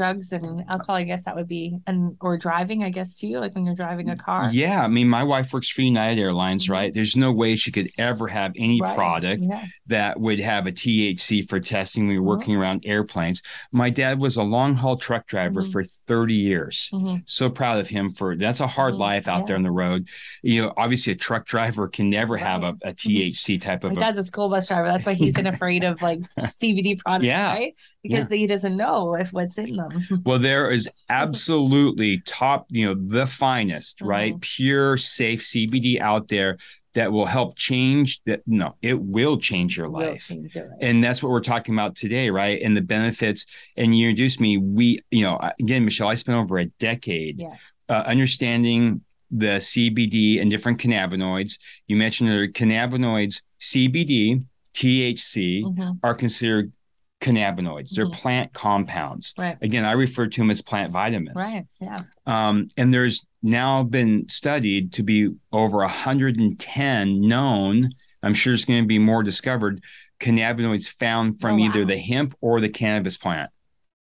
drugs 0.00 0.32
and 0.32 0.64
alcohol 0.70 0.96
i 0.96 1.02
guess 1.02 1.22
that 1.24 1.36
would 1.36 1.46
be 1.46 1.78
and 1.86 2.16
or 2.22 2.38
driving 2.38 2.82
i 2.82 2.88
guess 2.88 3.16
too 3.16 3.38
like 3.38 3.54
when 3.54 3.66
you're 3.66 3.74
driving 3.74 4.08
a 4.08 4.16
car 4.16 4.48
yeah 4.50 4.82
i 4.82 4.88
mean 4.88 5.06
my 5.06 5.22
wife 5.22 5.52
works 5.52 5.68
for 5.68 5.82
united 5.82 6.18
airlines 6.18 6.64
mm-hmm. 6.64 6.72
right 6.72 6.94
there's 6.94 7.16
no 7.16 7.30
way 7.30 7.54
she 7.54 7.70
could 7.70 7.90
ever 7.98 8.26
have 8.26 8.50
any 8.56 8.80
right. 8.80 8.96
product 8.96 9.42
yeah. 9.42 9.66
that 9.88 10.18
would 10.18 10.40
have 10.40 10.66
a 10.66 10.72
thc 10.72 11.46
for 11.50 11.60
testing 11.60 12.06
when 12.06 12.14
you're 12.14 12.22
mm-hmm. 12.22 12.30
working 12.30 12.56
around 12.56 12.82
airplanes 12.86 13.42
my 13.72 13.90
dad 13.90 14.18
was 14.18 14.38
a 14.38 14.42
long 14.42 14.74
haul 14.74 14.96
truck 14.96 15.26
driver 15.26 15.60
mm-hmm. 15.60 15.70
for 15.70 15.82
30 15.82 16.32
years 16.32 16.88
mm-hmm. 16.94 17.16
so 17.26 17.50
proud 17.50 17.78
of 17.78 17.86
him 17.86 18.08
for 18.08 18.34
that's 18.36 18.60
a 18.60 18.66
hard 18.66 18.94
mm-hmm. 18.94 19.02
life 19.02 19.28
out 19.28 19.40
yeah. 19.40 19.46
there 19.48 19.56
on 19.56 19.62
the 19.62 19.70
road 19.70 20.08
you 20.42 20.62
know 20.62 20.72
obviously 20.78 21.12
a 21.12 21.16
truck 21.16 21.44
driver 21.44 21.88
can 21.88 22.08
never 22.08 22.36
right. 22.36 22.42
have 22.42 22.62
a, 22.62 22.74
a 22.84 22.94
thc 22.94 23.34
mm-hmm. 23.34 23.68
type 23.68 23.84
of 23.84 23.92
my 23.92 24.00
dad's 24.00 24.16
a 24.16 24.24
school 24.24 24.48
bus 24.48 24.66
driver 24.66 24.88
that's 24.88 25.04
why 25.04 25.12
he's 25.12 25.34
been 25.34 25.46
afraid 25.46 25.84
of 25.84 26.00
like 26.00 26.20
cbd 26.38 26.98
products 26.98 27.26
yeah. 27.26 27.52
right 27.52 27.74
because 28.02 28.26
yeah. 28.30 28.36
he 28.36 28.46
doesn't 28.46 28.76
know 28.76 29.14
if 29.14 29.32
what's 29.32 29.58
in 29.58 29.76
them. 29.76 29.89
Well, 30.24 30.38
there 30.38 30.70
is 30.70 30.88
absolutely 31.08 32.20
top, 32.26 32.66
you 32.70 32.86
know, 32.86 32.94
the 33.08 33.26
finest, 33.26 33.98
mm-hmm. 33.98 34.08
right? 34.08 34.40
Pure, 34.40 34.98
safe 34.98 35.42
CBD 35.42 36.00
out 36.00 36.28
there 36.28 36.58
that 36.94 37.12
will 37.12 37.26
help 37.26 37.56
change 37.56 38.20
that. 38.26 38.40
No, 38.46 38.74
it 38.82 39.00
will 39.00 39.38
change 39.38 39.76
your 39.76 39.88
life. 39.88 40.26
Change 40.26 40.54
life. 40.56 40.66
And 40.80 41.02
that's 41.02 41.22
what 41.22 41.30
we're 41.30 41.40
talking 41.40 41.74
about 41.74 41.94
today, 41.94 42.30
right? 42.30 42.60
And 42.62 42.76
the 42.76 42.80
benefits. 42.82 43.46
And 43.76 43.96
you 43.96 44.08
introduced 44.08 44.40
me, 44.40 44.58
we, 44.58 44.98
you 45.10 45.22
know, 45.22 45.38
again, 45.60 45.84
Michelle, 45.84 46.08
I 46.08 46.16
spent 46.16 46.38
over 46.38 46.58
a 46.58 46.66
decade 46.66 47.38
yeah. 47.38 47.54
uh, 47.88 48.02
understanding 48.06 49.02
the 49.30 49.58
CBD 49.58 50.40
and 50.40 50.50
different 50.50 50.78
cannabinoids. 50.78 51.58
You 51.86 51.96
mentioned 51.96 52.30
the 52.30 52.48
cannabinoids, 52.48 53.42
CBD, 53.60 54.44
THC 54.74 55.62
mm-hmm. 55.62 55.90
are 56.02 56.14
considered 56.14 56.72
cannabinoids. 57.20 57.90
They're 57.90 58.06
mm-hmm. 58.06 58.14
plant 58.14 58.52
compounds. 58.52 59.34
Right. 59.36 59.56
Again, 59.60 59.84
I 59.84 59.92
refer 59.92 60.26
to 60.26 60.40
them 60.40 60.50
as 60.50 60.62
plant 60.62 60.92
vitamins. 60.92 61.36
Right. 61.36 61.66
Yeah. 61.80 62.02
Um, 62.26 62.68
and 62.76 62.92
there's 62.92 63.26
now 63.42 63.82
been 63.82 64.28
studied 64.28 64.94
to 64.94 65.02
be 65.02 65.30
over 65.52 65.78
110 65.78 67.20
known. 67.20 67.90
I'm 68.22 68.34
sure 68.34 68.52
there's 68.52 68.64
going 68.64 68.82
to 68.82 68.88
be 68.88 68.98
more 68.98 69.22
discovered 69.22 69.82
cannabinoids 70.18 70.88
found 70.88 71.40
from 71.40 71.56
oh, 71.56 71.64
either 71.64 71.84
the 71.84 71.98
hemp 71.98 72.34
or 72.40 72.60
the 72.60 72.68
cannabis 72.68 73.16
plant. 73.16 73.50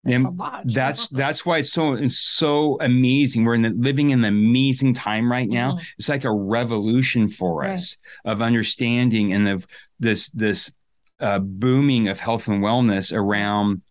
That's 0.04 0.24
and 0.24 0.40
that's 0.64 1.08
that's 1.10 1.46
why 1.46 1.58
it's 1.58 1.72
so 1.72 1.92
it's 1.92 2.18
so 2.18 2.76
amazing. 2.80 3.44
We're 3.44 3.54
in 3.54 3.62
the, 3.62 3.70
living 3.70 4.10
in 4.10 4.20
the 4.20 4.28
amazing 4.28 4.94
time 4.94 5.30
right 5.30 5.48
now. 5.48 5.72
Mm-hmm. 5.72 5.84
It's 5.96 6.08
like 6.08 6.24
a 6.24 6.32
revolution 6.32 7.28
for 7.28 7.60
right. 7.60 7.74
us 7.74 7.96
of 8.24 8.42
understanding 8.42 9.32
and 9.32 9.48
of 9.48 9.64
this 10.00 10.28
this 10.30 10.72
uh, 11.22 11.38
booming 11.38 12.08
of 12.08 12.20
health 12.20 12.48
and 12.48 12.62
wellness 12.62 13.16
around 13.16 13.82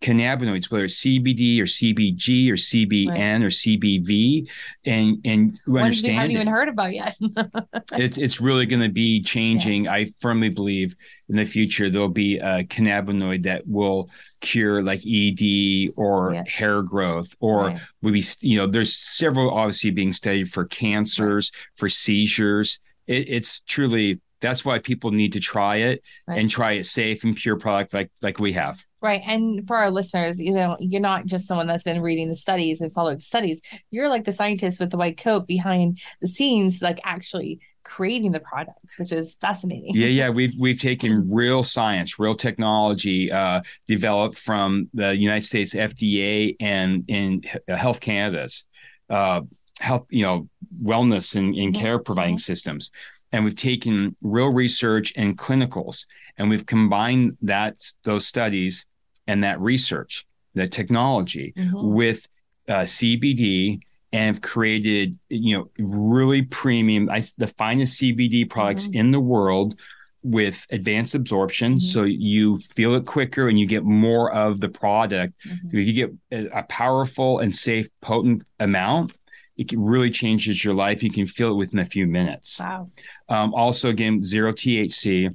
cannabinoids, 0.00 0.70
whether 0.70 0.84
it's 0.84 1.00
CBD 1.00 1.60
or 1.60 1.64
CBG 1.64 2.48
or 2.50 2.54
CBN 2.54 3.08
right. 3.08 3.42
or 3.42 3.48
CBV, 3.48 4.48
and 4.84 5.18
and 5.24 5.58
you 5.66 5.78
understand. 5.78 6.12
We 6.12 6.16
haven't 6.16 6.30
even 6.32 6.46
heard 6.46 6.68
about 6.68 6.94
yet. 6.94 7.16
it, 7.92 8.18
it's 8.18 8.40
really 8.40 8.66
going 8.66 8.82
to 8.82 8.88
be 8.88 9.20
changing. 9.22 9.84
Yeah. 9.84 9.92
I 9.92 10.12
firmly 10.20 10.50
believe 10.50 10.94
in 11.28 11.36
the 11.36 11.44
future 11.44 11.90
there'll 11.90 12.08
be 12.08 12.38
a 12.38 12.64
cannabinoid 12.64 13.42
that 13.44 13.66
will 13.66 14.08
cure 14.40 14.82
like 14.82 15.00
ED 15.00 15.92
or 15.96 16.32
yeah. 16.32 16.44
hair 16.46 16.82
growth, 16.82 17.34
or 17.40 17.66
right. 17.66 17.80
will 18.02 18.12
be 18.12 18.24
you 18.40 18.58
know 18.58 18.66
there's 18.66 18.96
several 18.96 19.50
obviously 19.50 19.90
being 19.90 20.12
studied 20.12 20.50
for 20.50 20.64
cancers, 20.66 21.50
right. 21.52 21.62
for 21.76 21.88
seizures. 21.88 22.78
It, 23.06 23.28
it's 23.28 23.60
truly 23.62 24.20
that's 24.40 24.64
why 24.64 24.78
people 24.78 25.10
need 25.10 25.32
to 25.32 25.40
try 25.40 25.76
it 25.76 26.02
right. 26.26 26.38
and 26.38 26.50
try 26.50 26.72
it 26.72 26.84
safe 26.84 27.24
and 27.24 27.36
pure 27.36 27.56
product 27.56 27.94
like 27.94 28.10
like 28.22 28.38
we 28.38 28.52
have. 28.52 28.84
Right 29.00 29.22
and 29.26 29.66
for 29.66 29.76
our 29.76 29.90
listeners 29.90 30.38
you 30.38 30.52
know 30.52 30.76
you're 30.80 31.00
not 31.00 31.26
just 31.26 31.46
someone 31.46 31.66
that's 31.66 31.84
been 31.84 32.02
reading 32.02 32.28
the 32.28 32.36
studies 32.36 32.80
and 32.80 32.92
following 32.92 33.16
the 33.16 33.22
studies. 33.22 33.60
You're 33.90 34.08
like 34.08 34.24
the 34.24 34.32
scientist 34.32 34.80
with 34.80 34.90
the 34.90 34.96
white 34.96 35.18
coat 35.18 35.46
behind 35.46 36.00
the 36.20 36.28
scenes 36.28 36.80
like 36.82 37.00
actually 37.04 37.60
creating 37.84 38.32
the 38.32 38.40
products 38.40 38.98
which 38.98 39.12
is 39.12 39.36
fascinating. 39.40 39.92
Yeah 39.94 40.08
yeah 40.08 40.30
we've 40.30 40.54
we've 40.58 40.80
taken 40.80 41.30
real 41.30 41.62
science 41.62 42.18
real 42.18 42.34
technology 42.34 43.30
uh, 43.32 43.62
developed 43.86 44.36
from 44.38 44.88
the 44.92 45.16
united 45.16 45.44
states 45.44 45.74
fda 45.74 46.56
and 46.60 47.04
in 47.08 47.42
health 47.68 48.00
canada's 48.00 48.66
uh, 49.08 49.40
health 49.80 50.06
you 50.10 50.22
know 50.22 50.48
wellness 50.82 51.34
and, 51.36 51.54
and 51.54 51.74
care 51.74 51.98
providing 51.98 52.34
mm-hmm. 52.34 52.40
systems 52.40 52.90
and 53.32 53.44
we've 53.44 53.56
taken 53.56 54.16
real 54.22 54.48
research 54.48 55.12
and 55.16 55.36
clinicals 55.36 56.06
and 56.36 56.48
we've 56.48 56.66
combined 56.66 57.36
that 57.42 57.76
those 58.04 58.26
studies 58.26 58.86
and 59.26 59.44
that 59.44 59.60
research 59.60 60.26
the 60.54 60.66
technology 60.66 61.52
mm-hmm. 61.56 61.94
with 61.94 62.26
uh, 62.68 62.80
cbd 62.80 63.80
and 64.12 64.34
have 64.34 64.42
created 64.42 65.18
you 65.28 65.56
know 65.56 65.70
really 65.78 66.42
premium 66.42 67.08
I, 67.10 67.22
the 67.36 67.46
finest 67.46 68.00
cbd 68.00 68.48
products 68.48 68.84
mm-hmm. 68.84 68.98
in 68.98 69.10
the 69.10 69.20
world 69.20 69.78
with 70.22 70.66
advanced 70.70 71.14
absorption 71.14 71.74
mm-hmm. 71.74 71.80
so 71.80 72.02
you 72.04 72.56
feel 72.58 72.94
it 72.94 73.06
quicker 73.06 73.48
and 73.48 73.58
you 73.58 73.66
get 73.66 73.84
more 73.84 74.32
of 74.32 74.60
the 74.60 74.68
product 74.68 75.34
mm-hmm. 75.46 75.78
you 75.78 75.92
get 75.92 76.12
a, 76.32 76.58
a 76.58 76.62
powerful 76.64 77.38
and 77.38 77.54
safe 77.54 77.88
potent 78.00 78.42
amount 78.60 79.16
it 79.58 79.72
really 79.76 80.10
changes 80.10 80.64
your 80.64 80.74
life. 80.74 81.02
You 81.02 81.10
can 81.10 81.26
feel 81.26 81.50
it 81.50 81.56
within 81.56 81.80
a 81.80 81.84
few 81.84 82.06
minutes. 82.06 82.60
Wow. 82.60 82.90
Um, 83.28 83.52
also, 83.52 83.90
again, 83.90 84.22
zero 84.22 84.52
THC, 84.52 85.34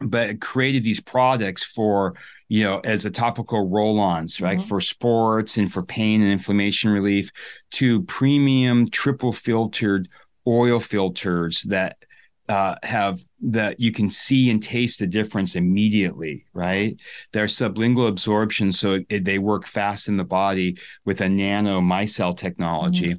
but 0.00 0.30
it 0.30 0.40
created 0.40 0.84
these 0.84 1.00
products 1.00 1.64
for 1.64 2.14
you 2.48 2.62
know 2.62 2.78
as 2.84 3.04
a 3.06 3.10
topical 3.10 3.68
roll-ons, 3.68 4.40
right, 4.40 4.58
Mhm. 4.58 4.68
for 4.68 4.80
sports 4.80 5.56
and 5.56 5.72
for 5.72 5.82
pain 5.82 6.22
and 6.22 6.30
inflammation 6.30 6.90
relief, 6.90 7.30
to 7.72 8.02
premium 8.02 8.88
triple 8.88 9.32
filtered 9.32 10.08
oil 10.46 10.78
filters 10.78 11.62
that 11.62 11.96
uh, 12.48 12.76
have 12.84 13.24
that 13.40 13.80
you 13.80 13.90
can 13.90 14.08
see 14.08 14.50
and 14.50 14.62
taste 14.62 15.00
the 15.00 15.06
difference 15.06 15.56
immediately, 15.56 16.44
right? 16.52 16.96
They're 17.32 17.46
sublingual 17.46 18.06
absorption, 18.08 18.70
so 18.70 19.00
it, 19.08 19.24
they 19.24 19.38
work 19.38 19.66
fast 19.66 20.06
in 20.06 20.16
the 20.16 20.24
body 20.24 20.76
with 21.04 21.20
a 21.22 21.28
nano 21.28 21.80
micelle 21.80 22.36
technology. 22.36 23.16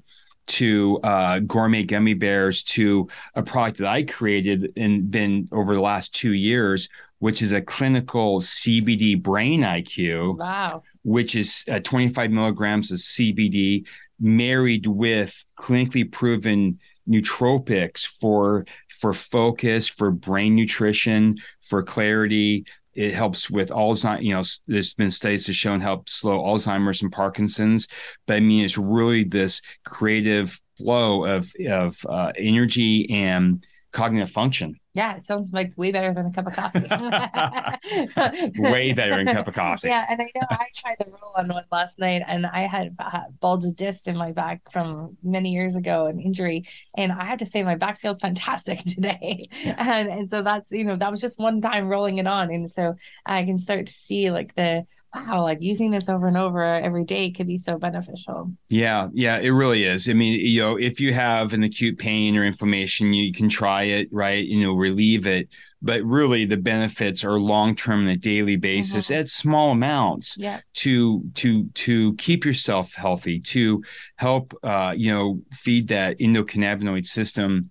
To 0.48 1.00
uh, 1.04 1.40
gourmet 1.40 1.84
gummy 1.84 2.14
bears, 2.14 2.64
to 2.64 3.08
a 3.36 3.44
product 3.44 3.80
that 3.80 3.88
I 3.88 4.04
created 4.04 4.72
and 4.78 5.12
been 5.12 5.50
over 5.52 5.76
the 5.76 5.82
last 5.82 6.16
two 6.16 6.34
years, 6.34 6.88
which 7.20 7.42
is 7.42 7.52
a 7.52 7.62
clinical 7.62 8.40
CBD 8.42 9.22
brain 9.22 9.62
IQ 9.62 10.38
Wow. 10.38 10.84
which 11.04 11.36
is 11.36 11.66
uh, 11.70 11.80
25 11.80 12.32
milligrams 12.32 12.92
of 12.92 12.98
CBD 13.00 13.86
married 14.20 14.88
with 14.88 15.44
clinically 15.60 16.10
proven 16.12 16.80
nootropics 17.10 18.06
for 18.06 18.66
for 18.90 19.14
focus, 19.14 19.88
for 19.88 20.12
brain 20.12 20.56
nutrition, 20.56 21.38
for 21.62 21.84
clarity. 21.84 22.66
It 22.98 23.14
helps 23.14 23.50
with 23.50 23.70
Alzheimer's. 23.70 24.24
You 24.24 24.34
know, 24.34 24.44
there's 24.66 24.96
been 24.96 25.12
studies 25.12 25.46
that 25.46 25.54
shown 25.54 25.80
help 25.80 26.10
slow 26.10 26.40
Alzheimer's 26.40 27.04
and 27.04 27.12
Parkinson's. 27.12 27.88
But 28.26 28.38
I 28.38 28.40
mean, 28.40 28.66
it's 28.66 28.78
really 28.78 29.24
this 29.24 29.62
creative 29.86 30.60
flow 30.78 31.24
of 31.24 31.54
of 31.70 31.96
uh, 32.10 32.34
energy 32.36 33.08
and 33.12 33.66
cognitive 33.98 34.30
function. 34.30 34.80
Yeah, 34.94 35.16
it 35.16 35.26
sounds 35.26 35.52
like 35.54 35.74
way 35.76 35.92
better 35.92 36.14
than 36.14 36.28
a 36.28 36.32
cup 36.32 36.48
of 36.48 36.54
coffee. 36.54 36.88
Way 38.72 38.94
better 38.94 39.18
than 39.18 39.28
a 39.28 39.34
cup 39.34 39.48
of 39.48 39.54
coffee. 39.54 39.90
Yeah, 39.90 40.06
and 40.10 40.22
I 40.22 40.26
know 40.36 40.48
I 40.50 40.66
tried 40.76 40.98
the 41.00 41.06
roll 41.12 41.34
on 41.36 41.48
one 41.48 41.66
last 41.72 42.00
night, 42.00 42.24
and 42.28 42.46
I 42.46 42.68
had 42.68 42.96
a 43.00 43.18
uh, 43.18 43.22
bulged 43.40 43.76
disc 43.76 44.08
in 44.08 44.18
my 44.18 44.32
back 44.32 44.62
from 44.72 45.18
many 45.24 45.52
years 45.52 45.76
ago, 45.76 46.08
an 46.08 46.20
injury, 46.20 46.66
and 46.96 47.12
I 47.12 47.26
have 47.26 47.40
to 47.40 47.46
say 47.46 47.64
my 47.64 47.76
back 47.76 48.00
feels 48.00 48.20
fantastic 48.20 48.80
today. 48.86 49.48
And 49.64 50.10
and 50.10 50.30
so 50.30 50.42
that's 50.42 50.72
you 50.72 50.84
know 50.84 50.96
that 50.96 51.12
was 51.12 51.22
just 51.22 51.40
one 51.40 51.62
time 51.62 51.88
rolling 51.88 52.18
it 52.18 52.28
on, 52.28 52.52
and 52.52 52.70
so 52.70 52.96
I 53.26 53.44
can 53.46 53.60
start 53.60 53.88
to 53.88 53.94
see 53.94 54.32
like 54.32 54.56
the 54.56 54.86
wow, 55.16 55.44
like 55.44 55.60
using 55.62 55.92
this 55.92 56.10
over 56.10 56.28
and 56.28 56.38
over 56.38 56.64
every 56.64 57.04
day 57.06 57.32
could 57.32 57.48
be 57.48 57.58
so 57.58 57.78
beneficial. 57.78 58.52
Yeah, 58.70 59.08
yeah, 59.14 59.38
it 59.38 59.50
really 59.50 59.84
is. 59.86 60.08
I 60.10 60.14
mean, 60.14 60.40
you 60.46 60.62
know, 60.62 60.76
if 60.78 61.00
you 61.00 61.14
have 61.14 61.54
an 61.54 61.64
acute 61.64 61.98
pain 61.98 62.36
or 62.38 62.44
inflammation, 62.44 63.14
you 63.14 63.32
can 63.32 63.50
try 63.50 63.84
it, 63.84 64.10
right? 64.12 64.44
You 64.46 64.66
know, 64.66 64.74
relieve 64.74 65.26
it. 65.28 65.50
But 65.82 66.04
really, 66.04 66.46
the 66.46 66.58
benefits 66.58 67.24
are 67.24 67.40
long 67.40 67.76
term 67.76 68.02
on 68.02 68.08
a 68.08 68.18
daily 68.18 68.56
basis 68.56 69.10
Mhm. 69.12 69.16
at 69.20 69.30
small 69.30 69.72
amounts 69.72 70.36
Yeah. 70.38 70.62
to 70.78 71.24
to 71.36 71.66
to 71.66 72.16
keep 72.16 72.46
yourself 72.46 72.94
healthy, 72.96 73.40
to 73.42 73.84
help 74.16 74.56
uh, 74.64 74.96
you 74.98 75.12
know 75.14 75.40
feed 75.54 75.90
that 75.90 76.18
endocannabinoid 76.20 77.06
system. 77.06 77.70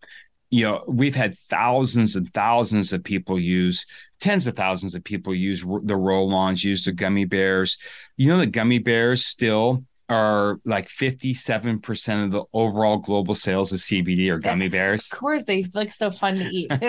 You 0.57 0.63
know, 0.63 0.85
we've 0.89 1.15
had 1.15 1.37
thousands 1.37 2.17
and 2.17 2.33
thousands 2.33 2.95
of 2.95 3.05
people 3.05 3.39
use, 3.39 3.85
tens 4.21 4.47
of 4.47 4.57
thousands 4.57 4.95
of 4.95 5.05
people 5.05 5.35
use 5.35 5.61
the 5.61 5.97
roll-ons, 5.97 6.65
use 6.65 6.87
the 6.87 6.93
gummy 6.93 7.27
bears. 7.27 7.77
You 8.17 8.29
know, 8.29 8.39
the 8.39 8.47
gummy 8.47 8.79
bears 8.79 9.27
still 9.27 9.85
are 10.09 10.61
like 10.65 10.89
57% 10.89 12.25
of 12.25 12.31
the 12.31 12.45
overall 12.53 12.99
global 12.99 13.35
sales 13.35 13.73
of 13.73 13.81
CBD 13.81 14.31
are 14.31 14.39
gummy 14.39 14.69
bears. 14.69 15.11
Of 15.13 15.19
course, 15.19 15.45
they 15.45 15.65
look 15.75 15.91
so 15.93 16.11
fun 16.11 16.37
to 16.37 16.45
eat. 16.45 16.71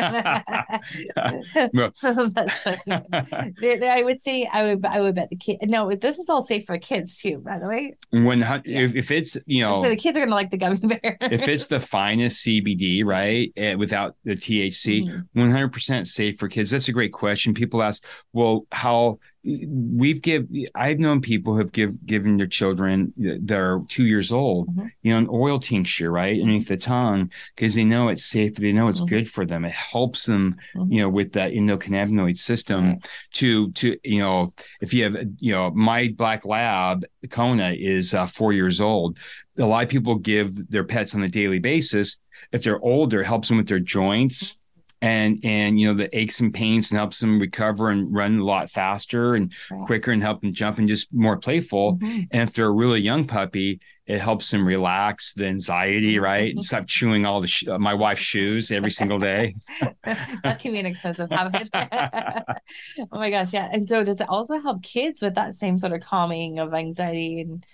Well- 1.74 1.94
That's 2.02 2.54
funny. 2.62 3.54
They- 3.60 3.78
they- 3.78 3.90
I 3.90 4.02
would 4.02 4.22
say 4.22 4.48
I 4.52 4.64
would 4.64 4.86
I 4.86 5.02
would 5.02 5.16
bet 5.16 5.30
the 5.30 5.36
kid. 5.36 5.58
No, 5.64 5.90
this 5.96 6.20
is 6.20 6.30
all 6.30 6.46
safe 6.46 6.66
for 6.66 6.78
kids 6.78 7.20
too. 7.20 7.40
By 7.40 7.60
the 7.60 7.68
way, 7.68 7.96
When 8.12 8.40
Yeah. 8.40 8.62
if, 8.66 8.96
if 8.96 9.12
it's 9.12 9.38
you 9.46 9.64
know 9.64 9.84
so 9.84 9.90
the 9.90 9.96
kids 9.96 10.18
are 10.18 10.22
gonna 10.22 10.36
like 10.36 10.50
the 10.52 10.58
gummy 10.58 10.78
bear. 10.84 11.18
if 11.22 11.48
it's 11.48 11.68
the 11.68 11.80
finest 11.80 12.46
CBD 12.46 13.04
right 13.04 13.52
eh, 13.58 13.74
without 13.76 14.16
the 14.24 14.36
THC, 14.36 15.04
Mhm. 15.08 15.26
100% 15.36 16.08
safe 16.08 16.38
for 16.38 16.48
kids. 16.48 16.72
That's 16.72 16.88
a 16.88 16.92
great 16.92 17.14
question. 17.14 17.54
People 17.54 17.82
ask, 17.82 18.04
well, 18.34 18.66
how 18.72 19.20
we've 19.48 20.22
give 20.22 20.48
I've 20.76 21.00
known 21.00 21.22
people 21.22 21.54
who 21.54 21.60
have 21.60 21.72
give 21.72 22.06
given 22.06 22.38
their 22.38 22.48
children 22.48 23.14
that 23.18 23.58
are 23.58 23.82
two 23.88 24.06
years 24.06 24.32
old, 24.32 24.68
Mhm. 24.76 24.92
you 25.04 25.12
know, 25.12 25.18
an 25.20 25.28
oil 25.30 25.60
tincture 25.60 26.12
right 26.12 26.40
underneath 26.40 26.68
the 26.68 26.78
tongue 26.78 27.32
because 27.56 27.74
they 27.76 27.86
know 27.86 28.10
it's 28.10 28.26
safe. 28.26 28.56
They 28.56 28.74
know 28.74 28.90
it's 28.90 29.02
Mhm. 29.02 29.08
good 29.10 29.28
for 29.30 29.46
them. 29.46 29.64
It 29.64 29.72
helps 29.72 30.26
them, 30.26 30.58
Mhm. 30.76 30.92
you 30.94 31.02
know, 31.02 31.10
with 31.10 31.32
that 31.34 31.54
endocannabinoid 31.54 32.38
system. 32.38 32.86
Right. 32.86 33.08
To 33.36 33.72
to 33.72 33.96
you 34.04 34.20
know, 34.20 34.54
if 34.82 34.94
you 34.94 35.04
have 35.04 35.16
you 35.40 35.54
know, 35.54 35.72
my 35.72 36.14
black 36.18 36.46
lab 36.46 37.06
Kona 37.30 37.74
is 37.78 38.14
uh, 38.14 38.26
four 38.26 38.54
years 38.54 38.82
old. 38.82 39.18
A 39.58 39.66
lot 39.66 39.84
of 39.84 39.90
people 39.90 40.16
give 40.16 40.70
their 40.70 40.84
pets 40.84 41.16
on 41.16 41.24
a 41.24 41.30
daily 41.30 41.60
basis. 41.60 42.18
If 42.52 42.64
they're 42.64 42.80
older, 42.80 43.22
it 43.22 43.26
helps 43.26 43.48
them 43.48 43.58
with 43.58 43.68
their 43.68 43.80
joints 43.80 44.58
and 45.02 45.40
and 45.44 45.80
you 45.80 45.88
know 45.88 45.94
the 45.94 46.16
aches 46.18 46.40
and 46.40 46.54
pains 46.54 46.90
and 46.92 46.98
helps 46.98 47.20
them 47.20 47.40
recover 47.40 47.90
and 47.90 48.14
run 48.14 48.40
a 48.40 48.44
lot 48.44 48.72
faster 48.72 49.36
and 49.36 49.52
Right. 49.72 49.86
quicker 49.86 50.12
and 50.12 50.22
help 50.22 50.42
them 50.42 50.54
jump 50.54 50.80
and 50.80 50.88
just 50.88 51.14
more 51.14 51.38
playful. 51.38 51.98
Mhm. 51.98 52.28
And 52.32 52.50
if 52.50 52.54
they're 52.54 52.66
a 52.68 52.72
really 52.72 53.00
young 53.02 53.26
puppy, 53.28 53.80
it 54.08 54.20
helps 54.20 54.50
them 54.52 54.66
relax 54.66 55.34
the 55.34 55.46
anxiety, 55.48 56.18
right? 56.18 56.54
And 56.56 56.64
stop 56.64 56.88
chewing 56.88 57.26
all 57.26 57.42
the 57.42 57.48
sh- 57.48 57.68
uh, 57.68 57.78
my 57.78 57.94
wife's 57.94 58.22
shoes 58.22 58.72
every 58.72 58.92
single 58.92 59.20
day. 59.20 59.54
that 60.04 60.60
can 60.60 60.72
be 60.72 60.80
an 60.80 60.86
expensive 60.86 61.30
habit. 61.30 61.70
oh 61.74 63.06
my 63.20 63.30
gosh, 63.30 63.54
yeah. 63.54 63.70
And 63.72 63.88
so 63.88 64.04
does 64.04 64.20
it 64.20 64.30
also 64.30 64.60
help 64.60 64.82
kids 64.82 65.22
with 65.22 65.36
that 65.36 65.56
same 65.56 65.78
sort 65.78 65.92
of 65.94 66.02
calming 66.02 66.60
of 66.60 66.74
anxiety 66.74 67.42
and 67.42 67.66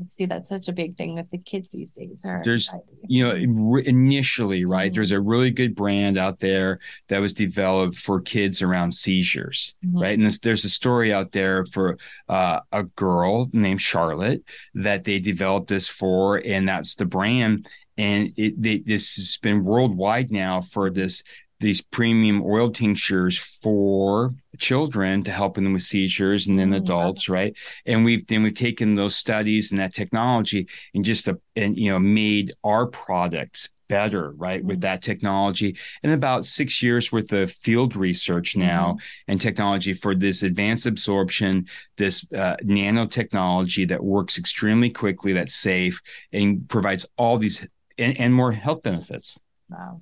I 0.00 0.04
see 0.08 0.26
that's 0.26 0.48
such 0.48 0.68
a 0.68 0.72
big 0.72 0.96
thing 0.96 1.14
with 1.14 1.30
the 1.30 1.38
kids 1.38 1.68
these 1.70 1.90
days. 1.90 2.16
There's- 2.22 2.72
anxiety. 2.72 2.86
you 3.08 3.24
know 3.24 3.76
initially 3.78 4.64
right 4.64 4.90
Mhm. 4.90 4.94
there's 4.94 5.10
a 5.10 5.20
really 5.20 5.50
good 5.50 5.74
brand 5.74 6.16
out 6.16 6.40
there 6.40 6.78
that 7.08 7.18
was 7.20 7.32
developed 7.32 7.96
for 7.96 8.20
kids 8.20 8.62
around 8.62 8.94
seizures 8.94 9.74
Mhm. 9.84 10.00
right 10.00 10.16
and 10.18 10.26
this, 10.26 10.38
there's 10.38 10.64
a 10.64 10.70
story 10.70 11.12
out 11.12 11.32
there 11.32 11.64
for 11.66 11.98
uh, 12.28 12.60
a 12.72 12.84
girl 12.84 13.50
named 13.52 13.80
charlotte 13.80 14.42
that 14.74 15.04
they 15.04 15.18
developed 15.18 15.68
this 15.68 15.88
for 15.88 16.36
and 16.44 16.66
that's 16.68 16.94
the 16.94 17.04
brand 17.06 17.66
and 17.98 18.32
it 18.36 18.60
they, 18.60 18.78
this 18.78 19.16
has 19.16 19.36
been 19.42 19.64
worldwide 19.64 20.30
now 20.30 20.60
for 20.60 20.90
this 20.90 21.22
these 21.62 21.80
premium 21.80 22.42
oil 22.44 22.70
tinctures 22.70 23.38
for 23.38 24.34
children 24.58 25.22
to 25.22 25.30
help 25.30 25.54
them 25.54 25.72
with 25.72 25.82
seizures 25.82 26.48
and 26.48 26.58
then 26.58 26.70
wow. 26.70 26.76
adults 26.76 27.28
right 27.28 27.54
and 27.86 28.04
we've 28.04 28.26
then 28.26 28.42
we've 28.42 28.54
taken 28.54 28.94
those 28.94 29.16
studies 29.16 29.70
and 29.70 29.80
that 29.80 29.94
technology 29.94 30.68
and 30.94 31.04
just 31.04 31.28
a, 31.28 31.38
and 31.56 31.78
you 31.78 31.90
know 31.90 31.98
made 31.98 32.52
our 32.64 32.86
products 32.86 33.68
better 33.88 34.32
right 34.32 34.64
with 34.64 34.78
Mm. 34.78 34.82
that 34.82 35.02
technology 35.02 35.76
and 36.02 36.12
about 36.12 36.46
six 36.46 36.82
years 36.82 37.12
worth 37.12 37.32
of 37.32 37.52
field 37.52 37.94
research 37.94 38.56
now 38.56 38.96
and 39.28 39.40
technology 39.40 39.92
for 39.92 40.14
this 40.14 40.42
advanced 40.42 40.86
absorption 40.86 41.66
this 41.98 42.24
uh, 42.34 42.56
nanotechnology 42.64 43.86
that 43.88 44.02
works 44.02 44.38
extremely 44.38 44.90
quickly 44.90 45.32
that's 45.34 45.54
safe 45.54 46.00
and 46.32 46.68
provides 46.68 47.06
all 47.18 47.36
these 47.38 47.66
and, 47.98 48.18
and 48.18 48.34
more 48.34 48.52
health 48.52 48.82
benefits 48.82 49.38
Wow. 49.70 50.00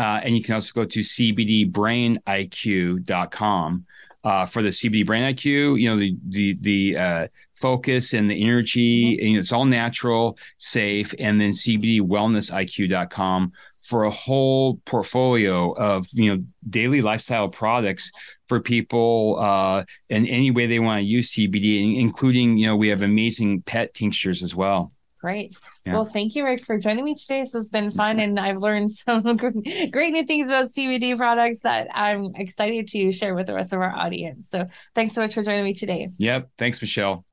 uh, 0.00 0.20
and 0.24 0.34
you 0.34 0.42
can 0.42 0.54
also 0.54 0.72
go 0.74 0.86
to 0.86 1.00
cbdbrainiq.com. 1.00 3.84
Uh, 4.22 4.44
for 4.44 4.62
the 4.62 4.68
CBD 4.68 5.06
Brain 5.06 5.34
IQ, 5.34 5.80
you 5.80 5.88
know 5.88 5.96
the 5.96 6.14
the 6.28 6.54
the 6.60 6.94
uh, 6.96 7.26
focus 7.54 8.12
and 8.12 8.30
the 8.30 8.42
energy, 8.42 9.18
and 9.18 9.38
it's 9.38 9.50
all 9.50 9.64
natural, 9.64 10.36
safe, 10.58 11.14
and 11.18 11.40
then 11.40 11.52
CBDWellnessIQ.com 11.52 13.52
for 13.82 14.04
a 14.04 14.10
whole 14.10 14.76
portfolio 14.84 15.72
of 15.72 16.06
you 16.12 16.36
know 16.36 16.44
daily 16.68 17.00
lifestyle 17.00 17.48
products 17.48 18.12
for 18.46 18.60
people 18.60 19.38
uh, 19.40 19.84
in 20.10 20.26
any 20.26 20.50
way 20.50 20.66
they 20.66 20.80
want 20.80 21.00
to 21.00 21.06
use 21.06 21.32
CBD, 21.32 21.98
including 21.98 22.58
you 22.58 22.66
know 22.66 22.76
we 22.76 22.88
have 22.88 23.00
amazing 23.00 23.62
pet 23.62 23.94
tinctures 23.94 24.42
as 24.42 24.54
well. 24.54 24.92
Great. 25.20 25.56
Yeah. 25.84 25.94
Well, 25.94 26.06
thank 26.06 26.34
you, 26.34 26.44
Rick, 26.44 26.64
for 26.64 26.78
joining 26.78 27.04
me 27.04 27.14
today. 27.14 27.42
This 27.42 27.52
has 27.52 27.68
been 27.68 27.90
fun, 27.90 28.20
and 28.20 28.40
I've 28.40 28.58
learned 28.58 28.90
some 28.92 29.36
great 29.36 30.12
new 30.12 30.24
things 30.24 30.48
about 30.48 30.72
CBD 30.72 31.16
products 31.16 31.60
that 31.60 31.88
I'm 31.94 32.34
excited 32.36 32.88
to 32.88 33.12
share 33.12 33.34
with 33.34 33.46
the 33.46 33.54
rest 33.54 33.72
of 33.72 33.80
our 33.80 33.94
audience. 33.94 34.48
So, 34.50 34.66
thanks 34.94 35.14
so 35.14 35.20
much 35.20 35.34
for 35.34 35.42
joining 35.42 35.64
me 35.64 35.74
today. 35.74 36.08
Yep. 36.18 36.50
Thanks, 36.56 36.80
Michelle. 36.80 37.24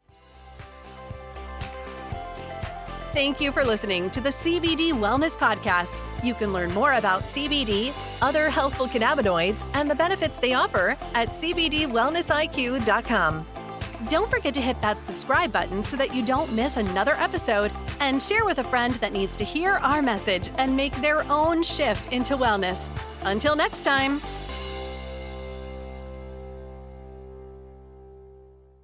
Thank 3.14 3.40
you 3.42 3.52
for 3.52 3.64
listening 3.64 4.12
to 4.12 4.22
the 4.22 4.30
CBD 4.30 4.92
Wellness 4.92 5.36
Podcast. 5.36 6.00
You 6.24 6.36
can 6.36 6.54
learn 6.54 6.72
more 6.74 6.94
about 6.94 7.24
CBD, 7.24 7.92
other 8.22 8.50
healthful 8.50 8.88
cannabinoids, 8.88 9.64
and 9.74 9.90
the 9.90 9.96
benefits 9.96 10.38
they 10.38 10.54
offer 10.54 10.96
at 11.16 11.30
CBDWellnessIQ.com. 11.30 13.48
Don't 14.06 14.30
forget 14.30 14.54
to 14.54 14.62
hit 14.62 14.80
that 14.82 15.02
subscribe 15.02 15.52
button 15.52 15.84
so 15.84 15.98
that 15.98 16.14
you 16.14 16.24
don't 16.24 16.54
miss 16.54 16.78
another 16.78 17.16
episode 17.16 17.72
and 18.00 18.22
share 18.22 18.46
with 18.46 18.60
a 18.60 18.64
friend 18.64 18.94
that 18.96 19.12
needs 19.12 19.36
to 19.38 19.44
hear 19.44 19.72
our 19.72 20.04
message 20.04 20.52
and 20.58 20.76
make 20.76 20.96
their 21.02 21.24
own 21.32 21.64
shift 21.64 22.14
into 22.14 22.38
wellness. 22.38 22.90
Until 23.24 23.56
next 23.56 23.82
time. 23.82 24.22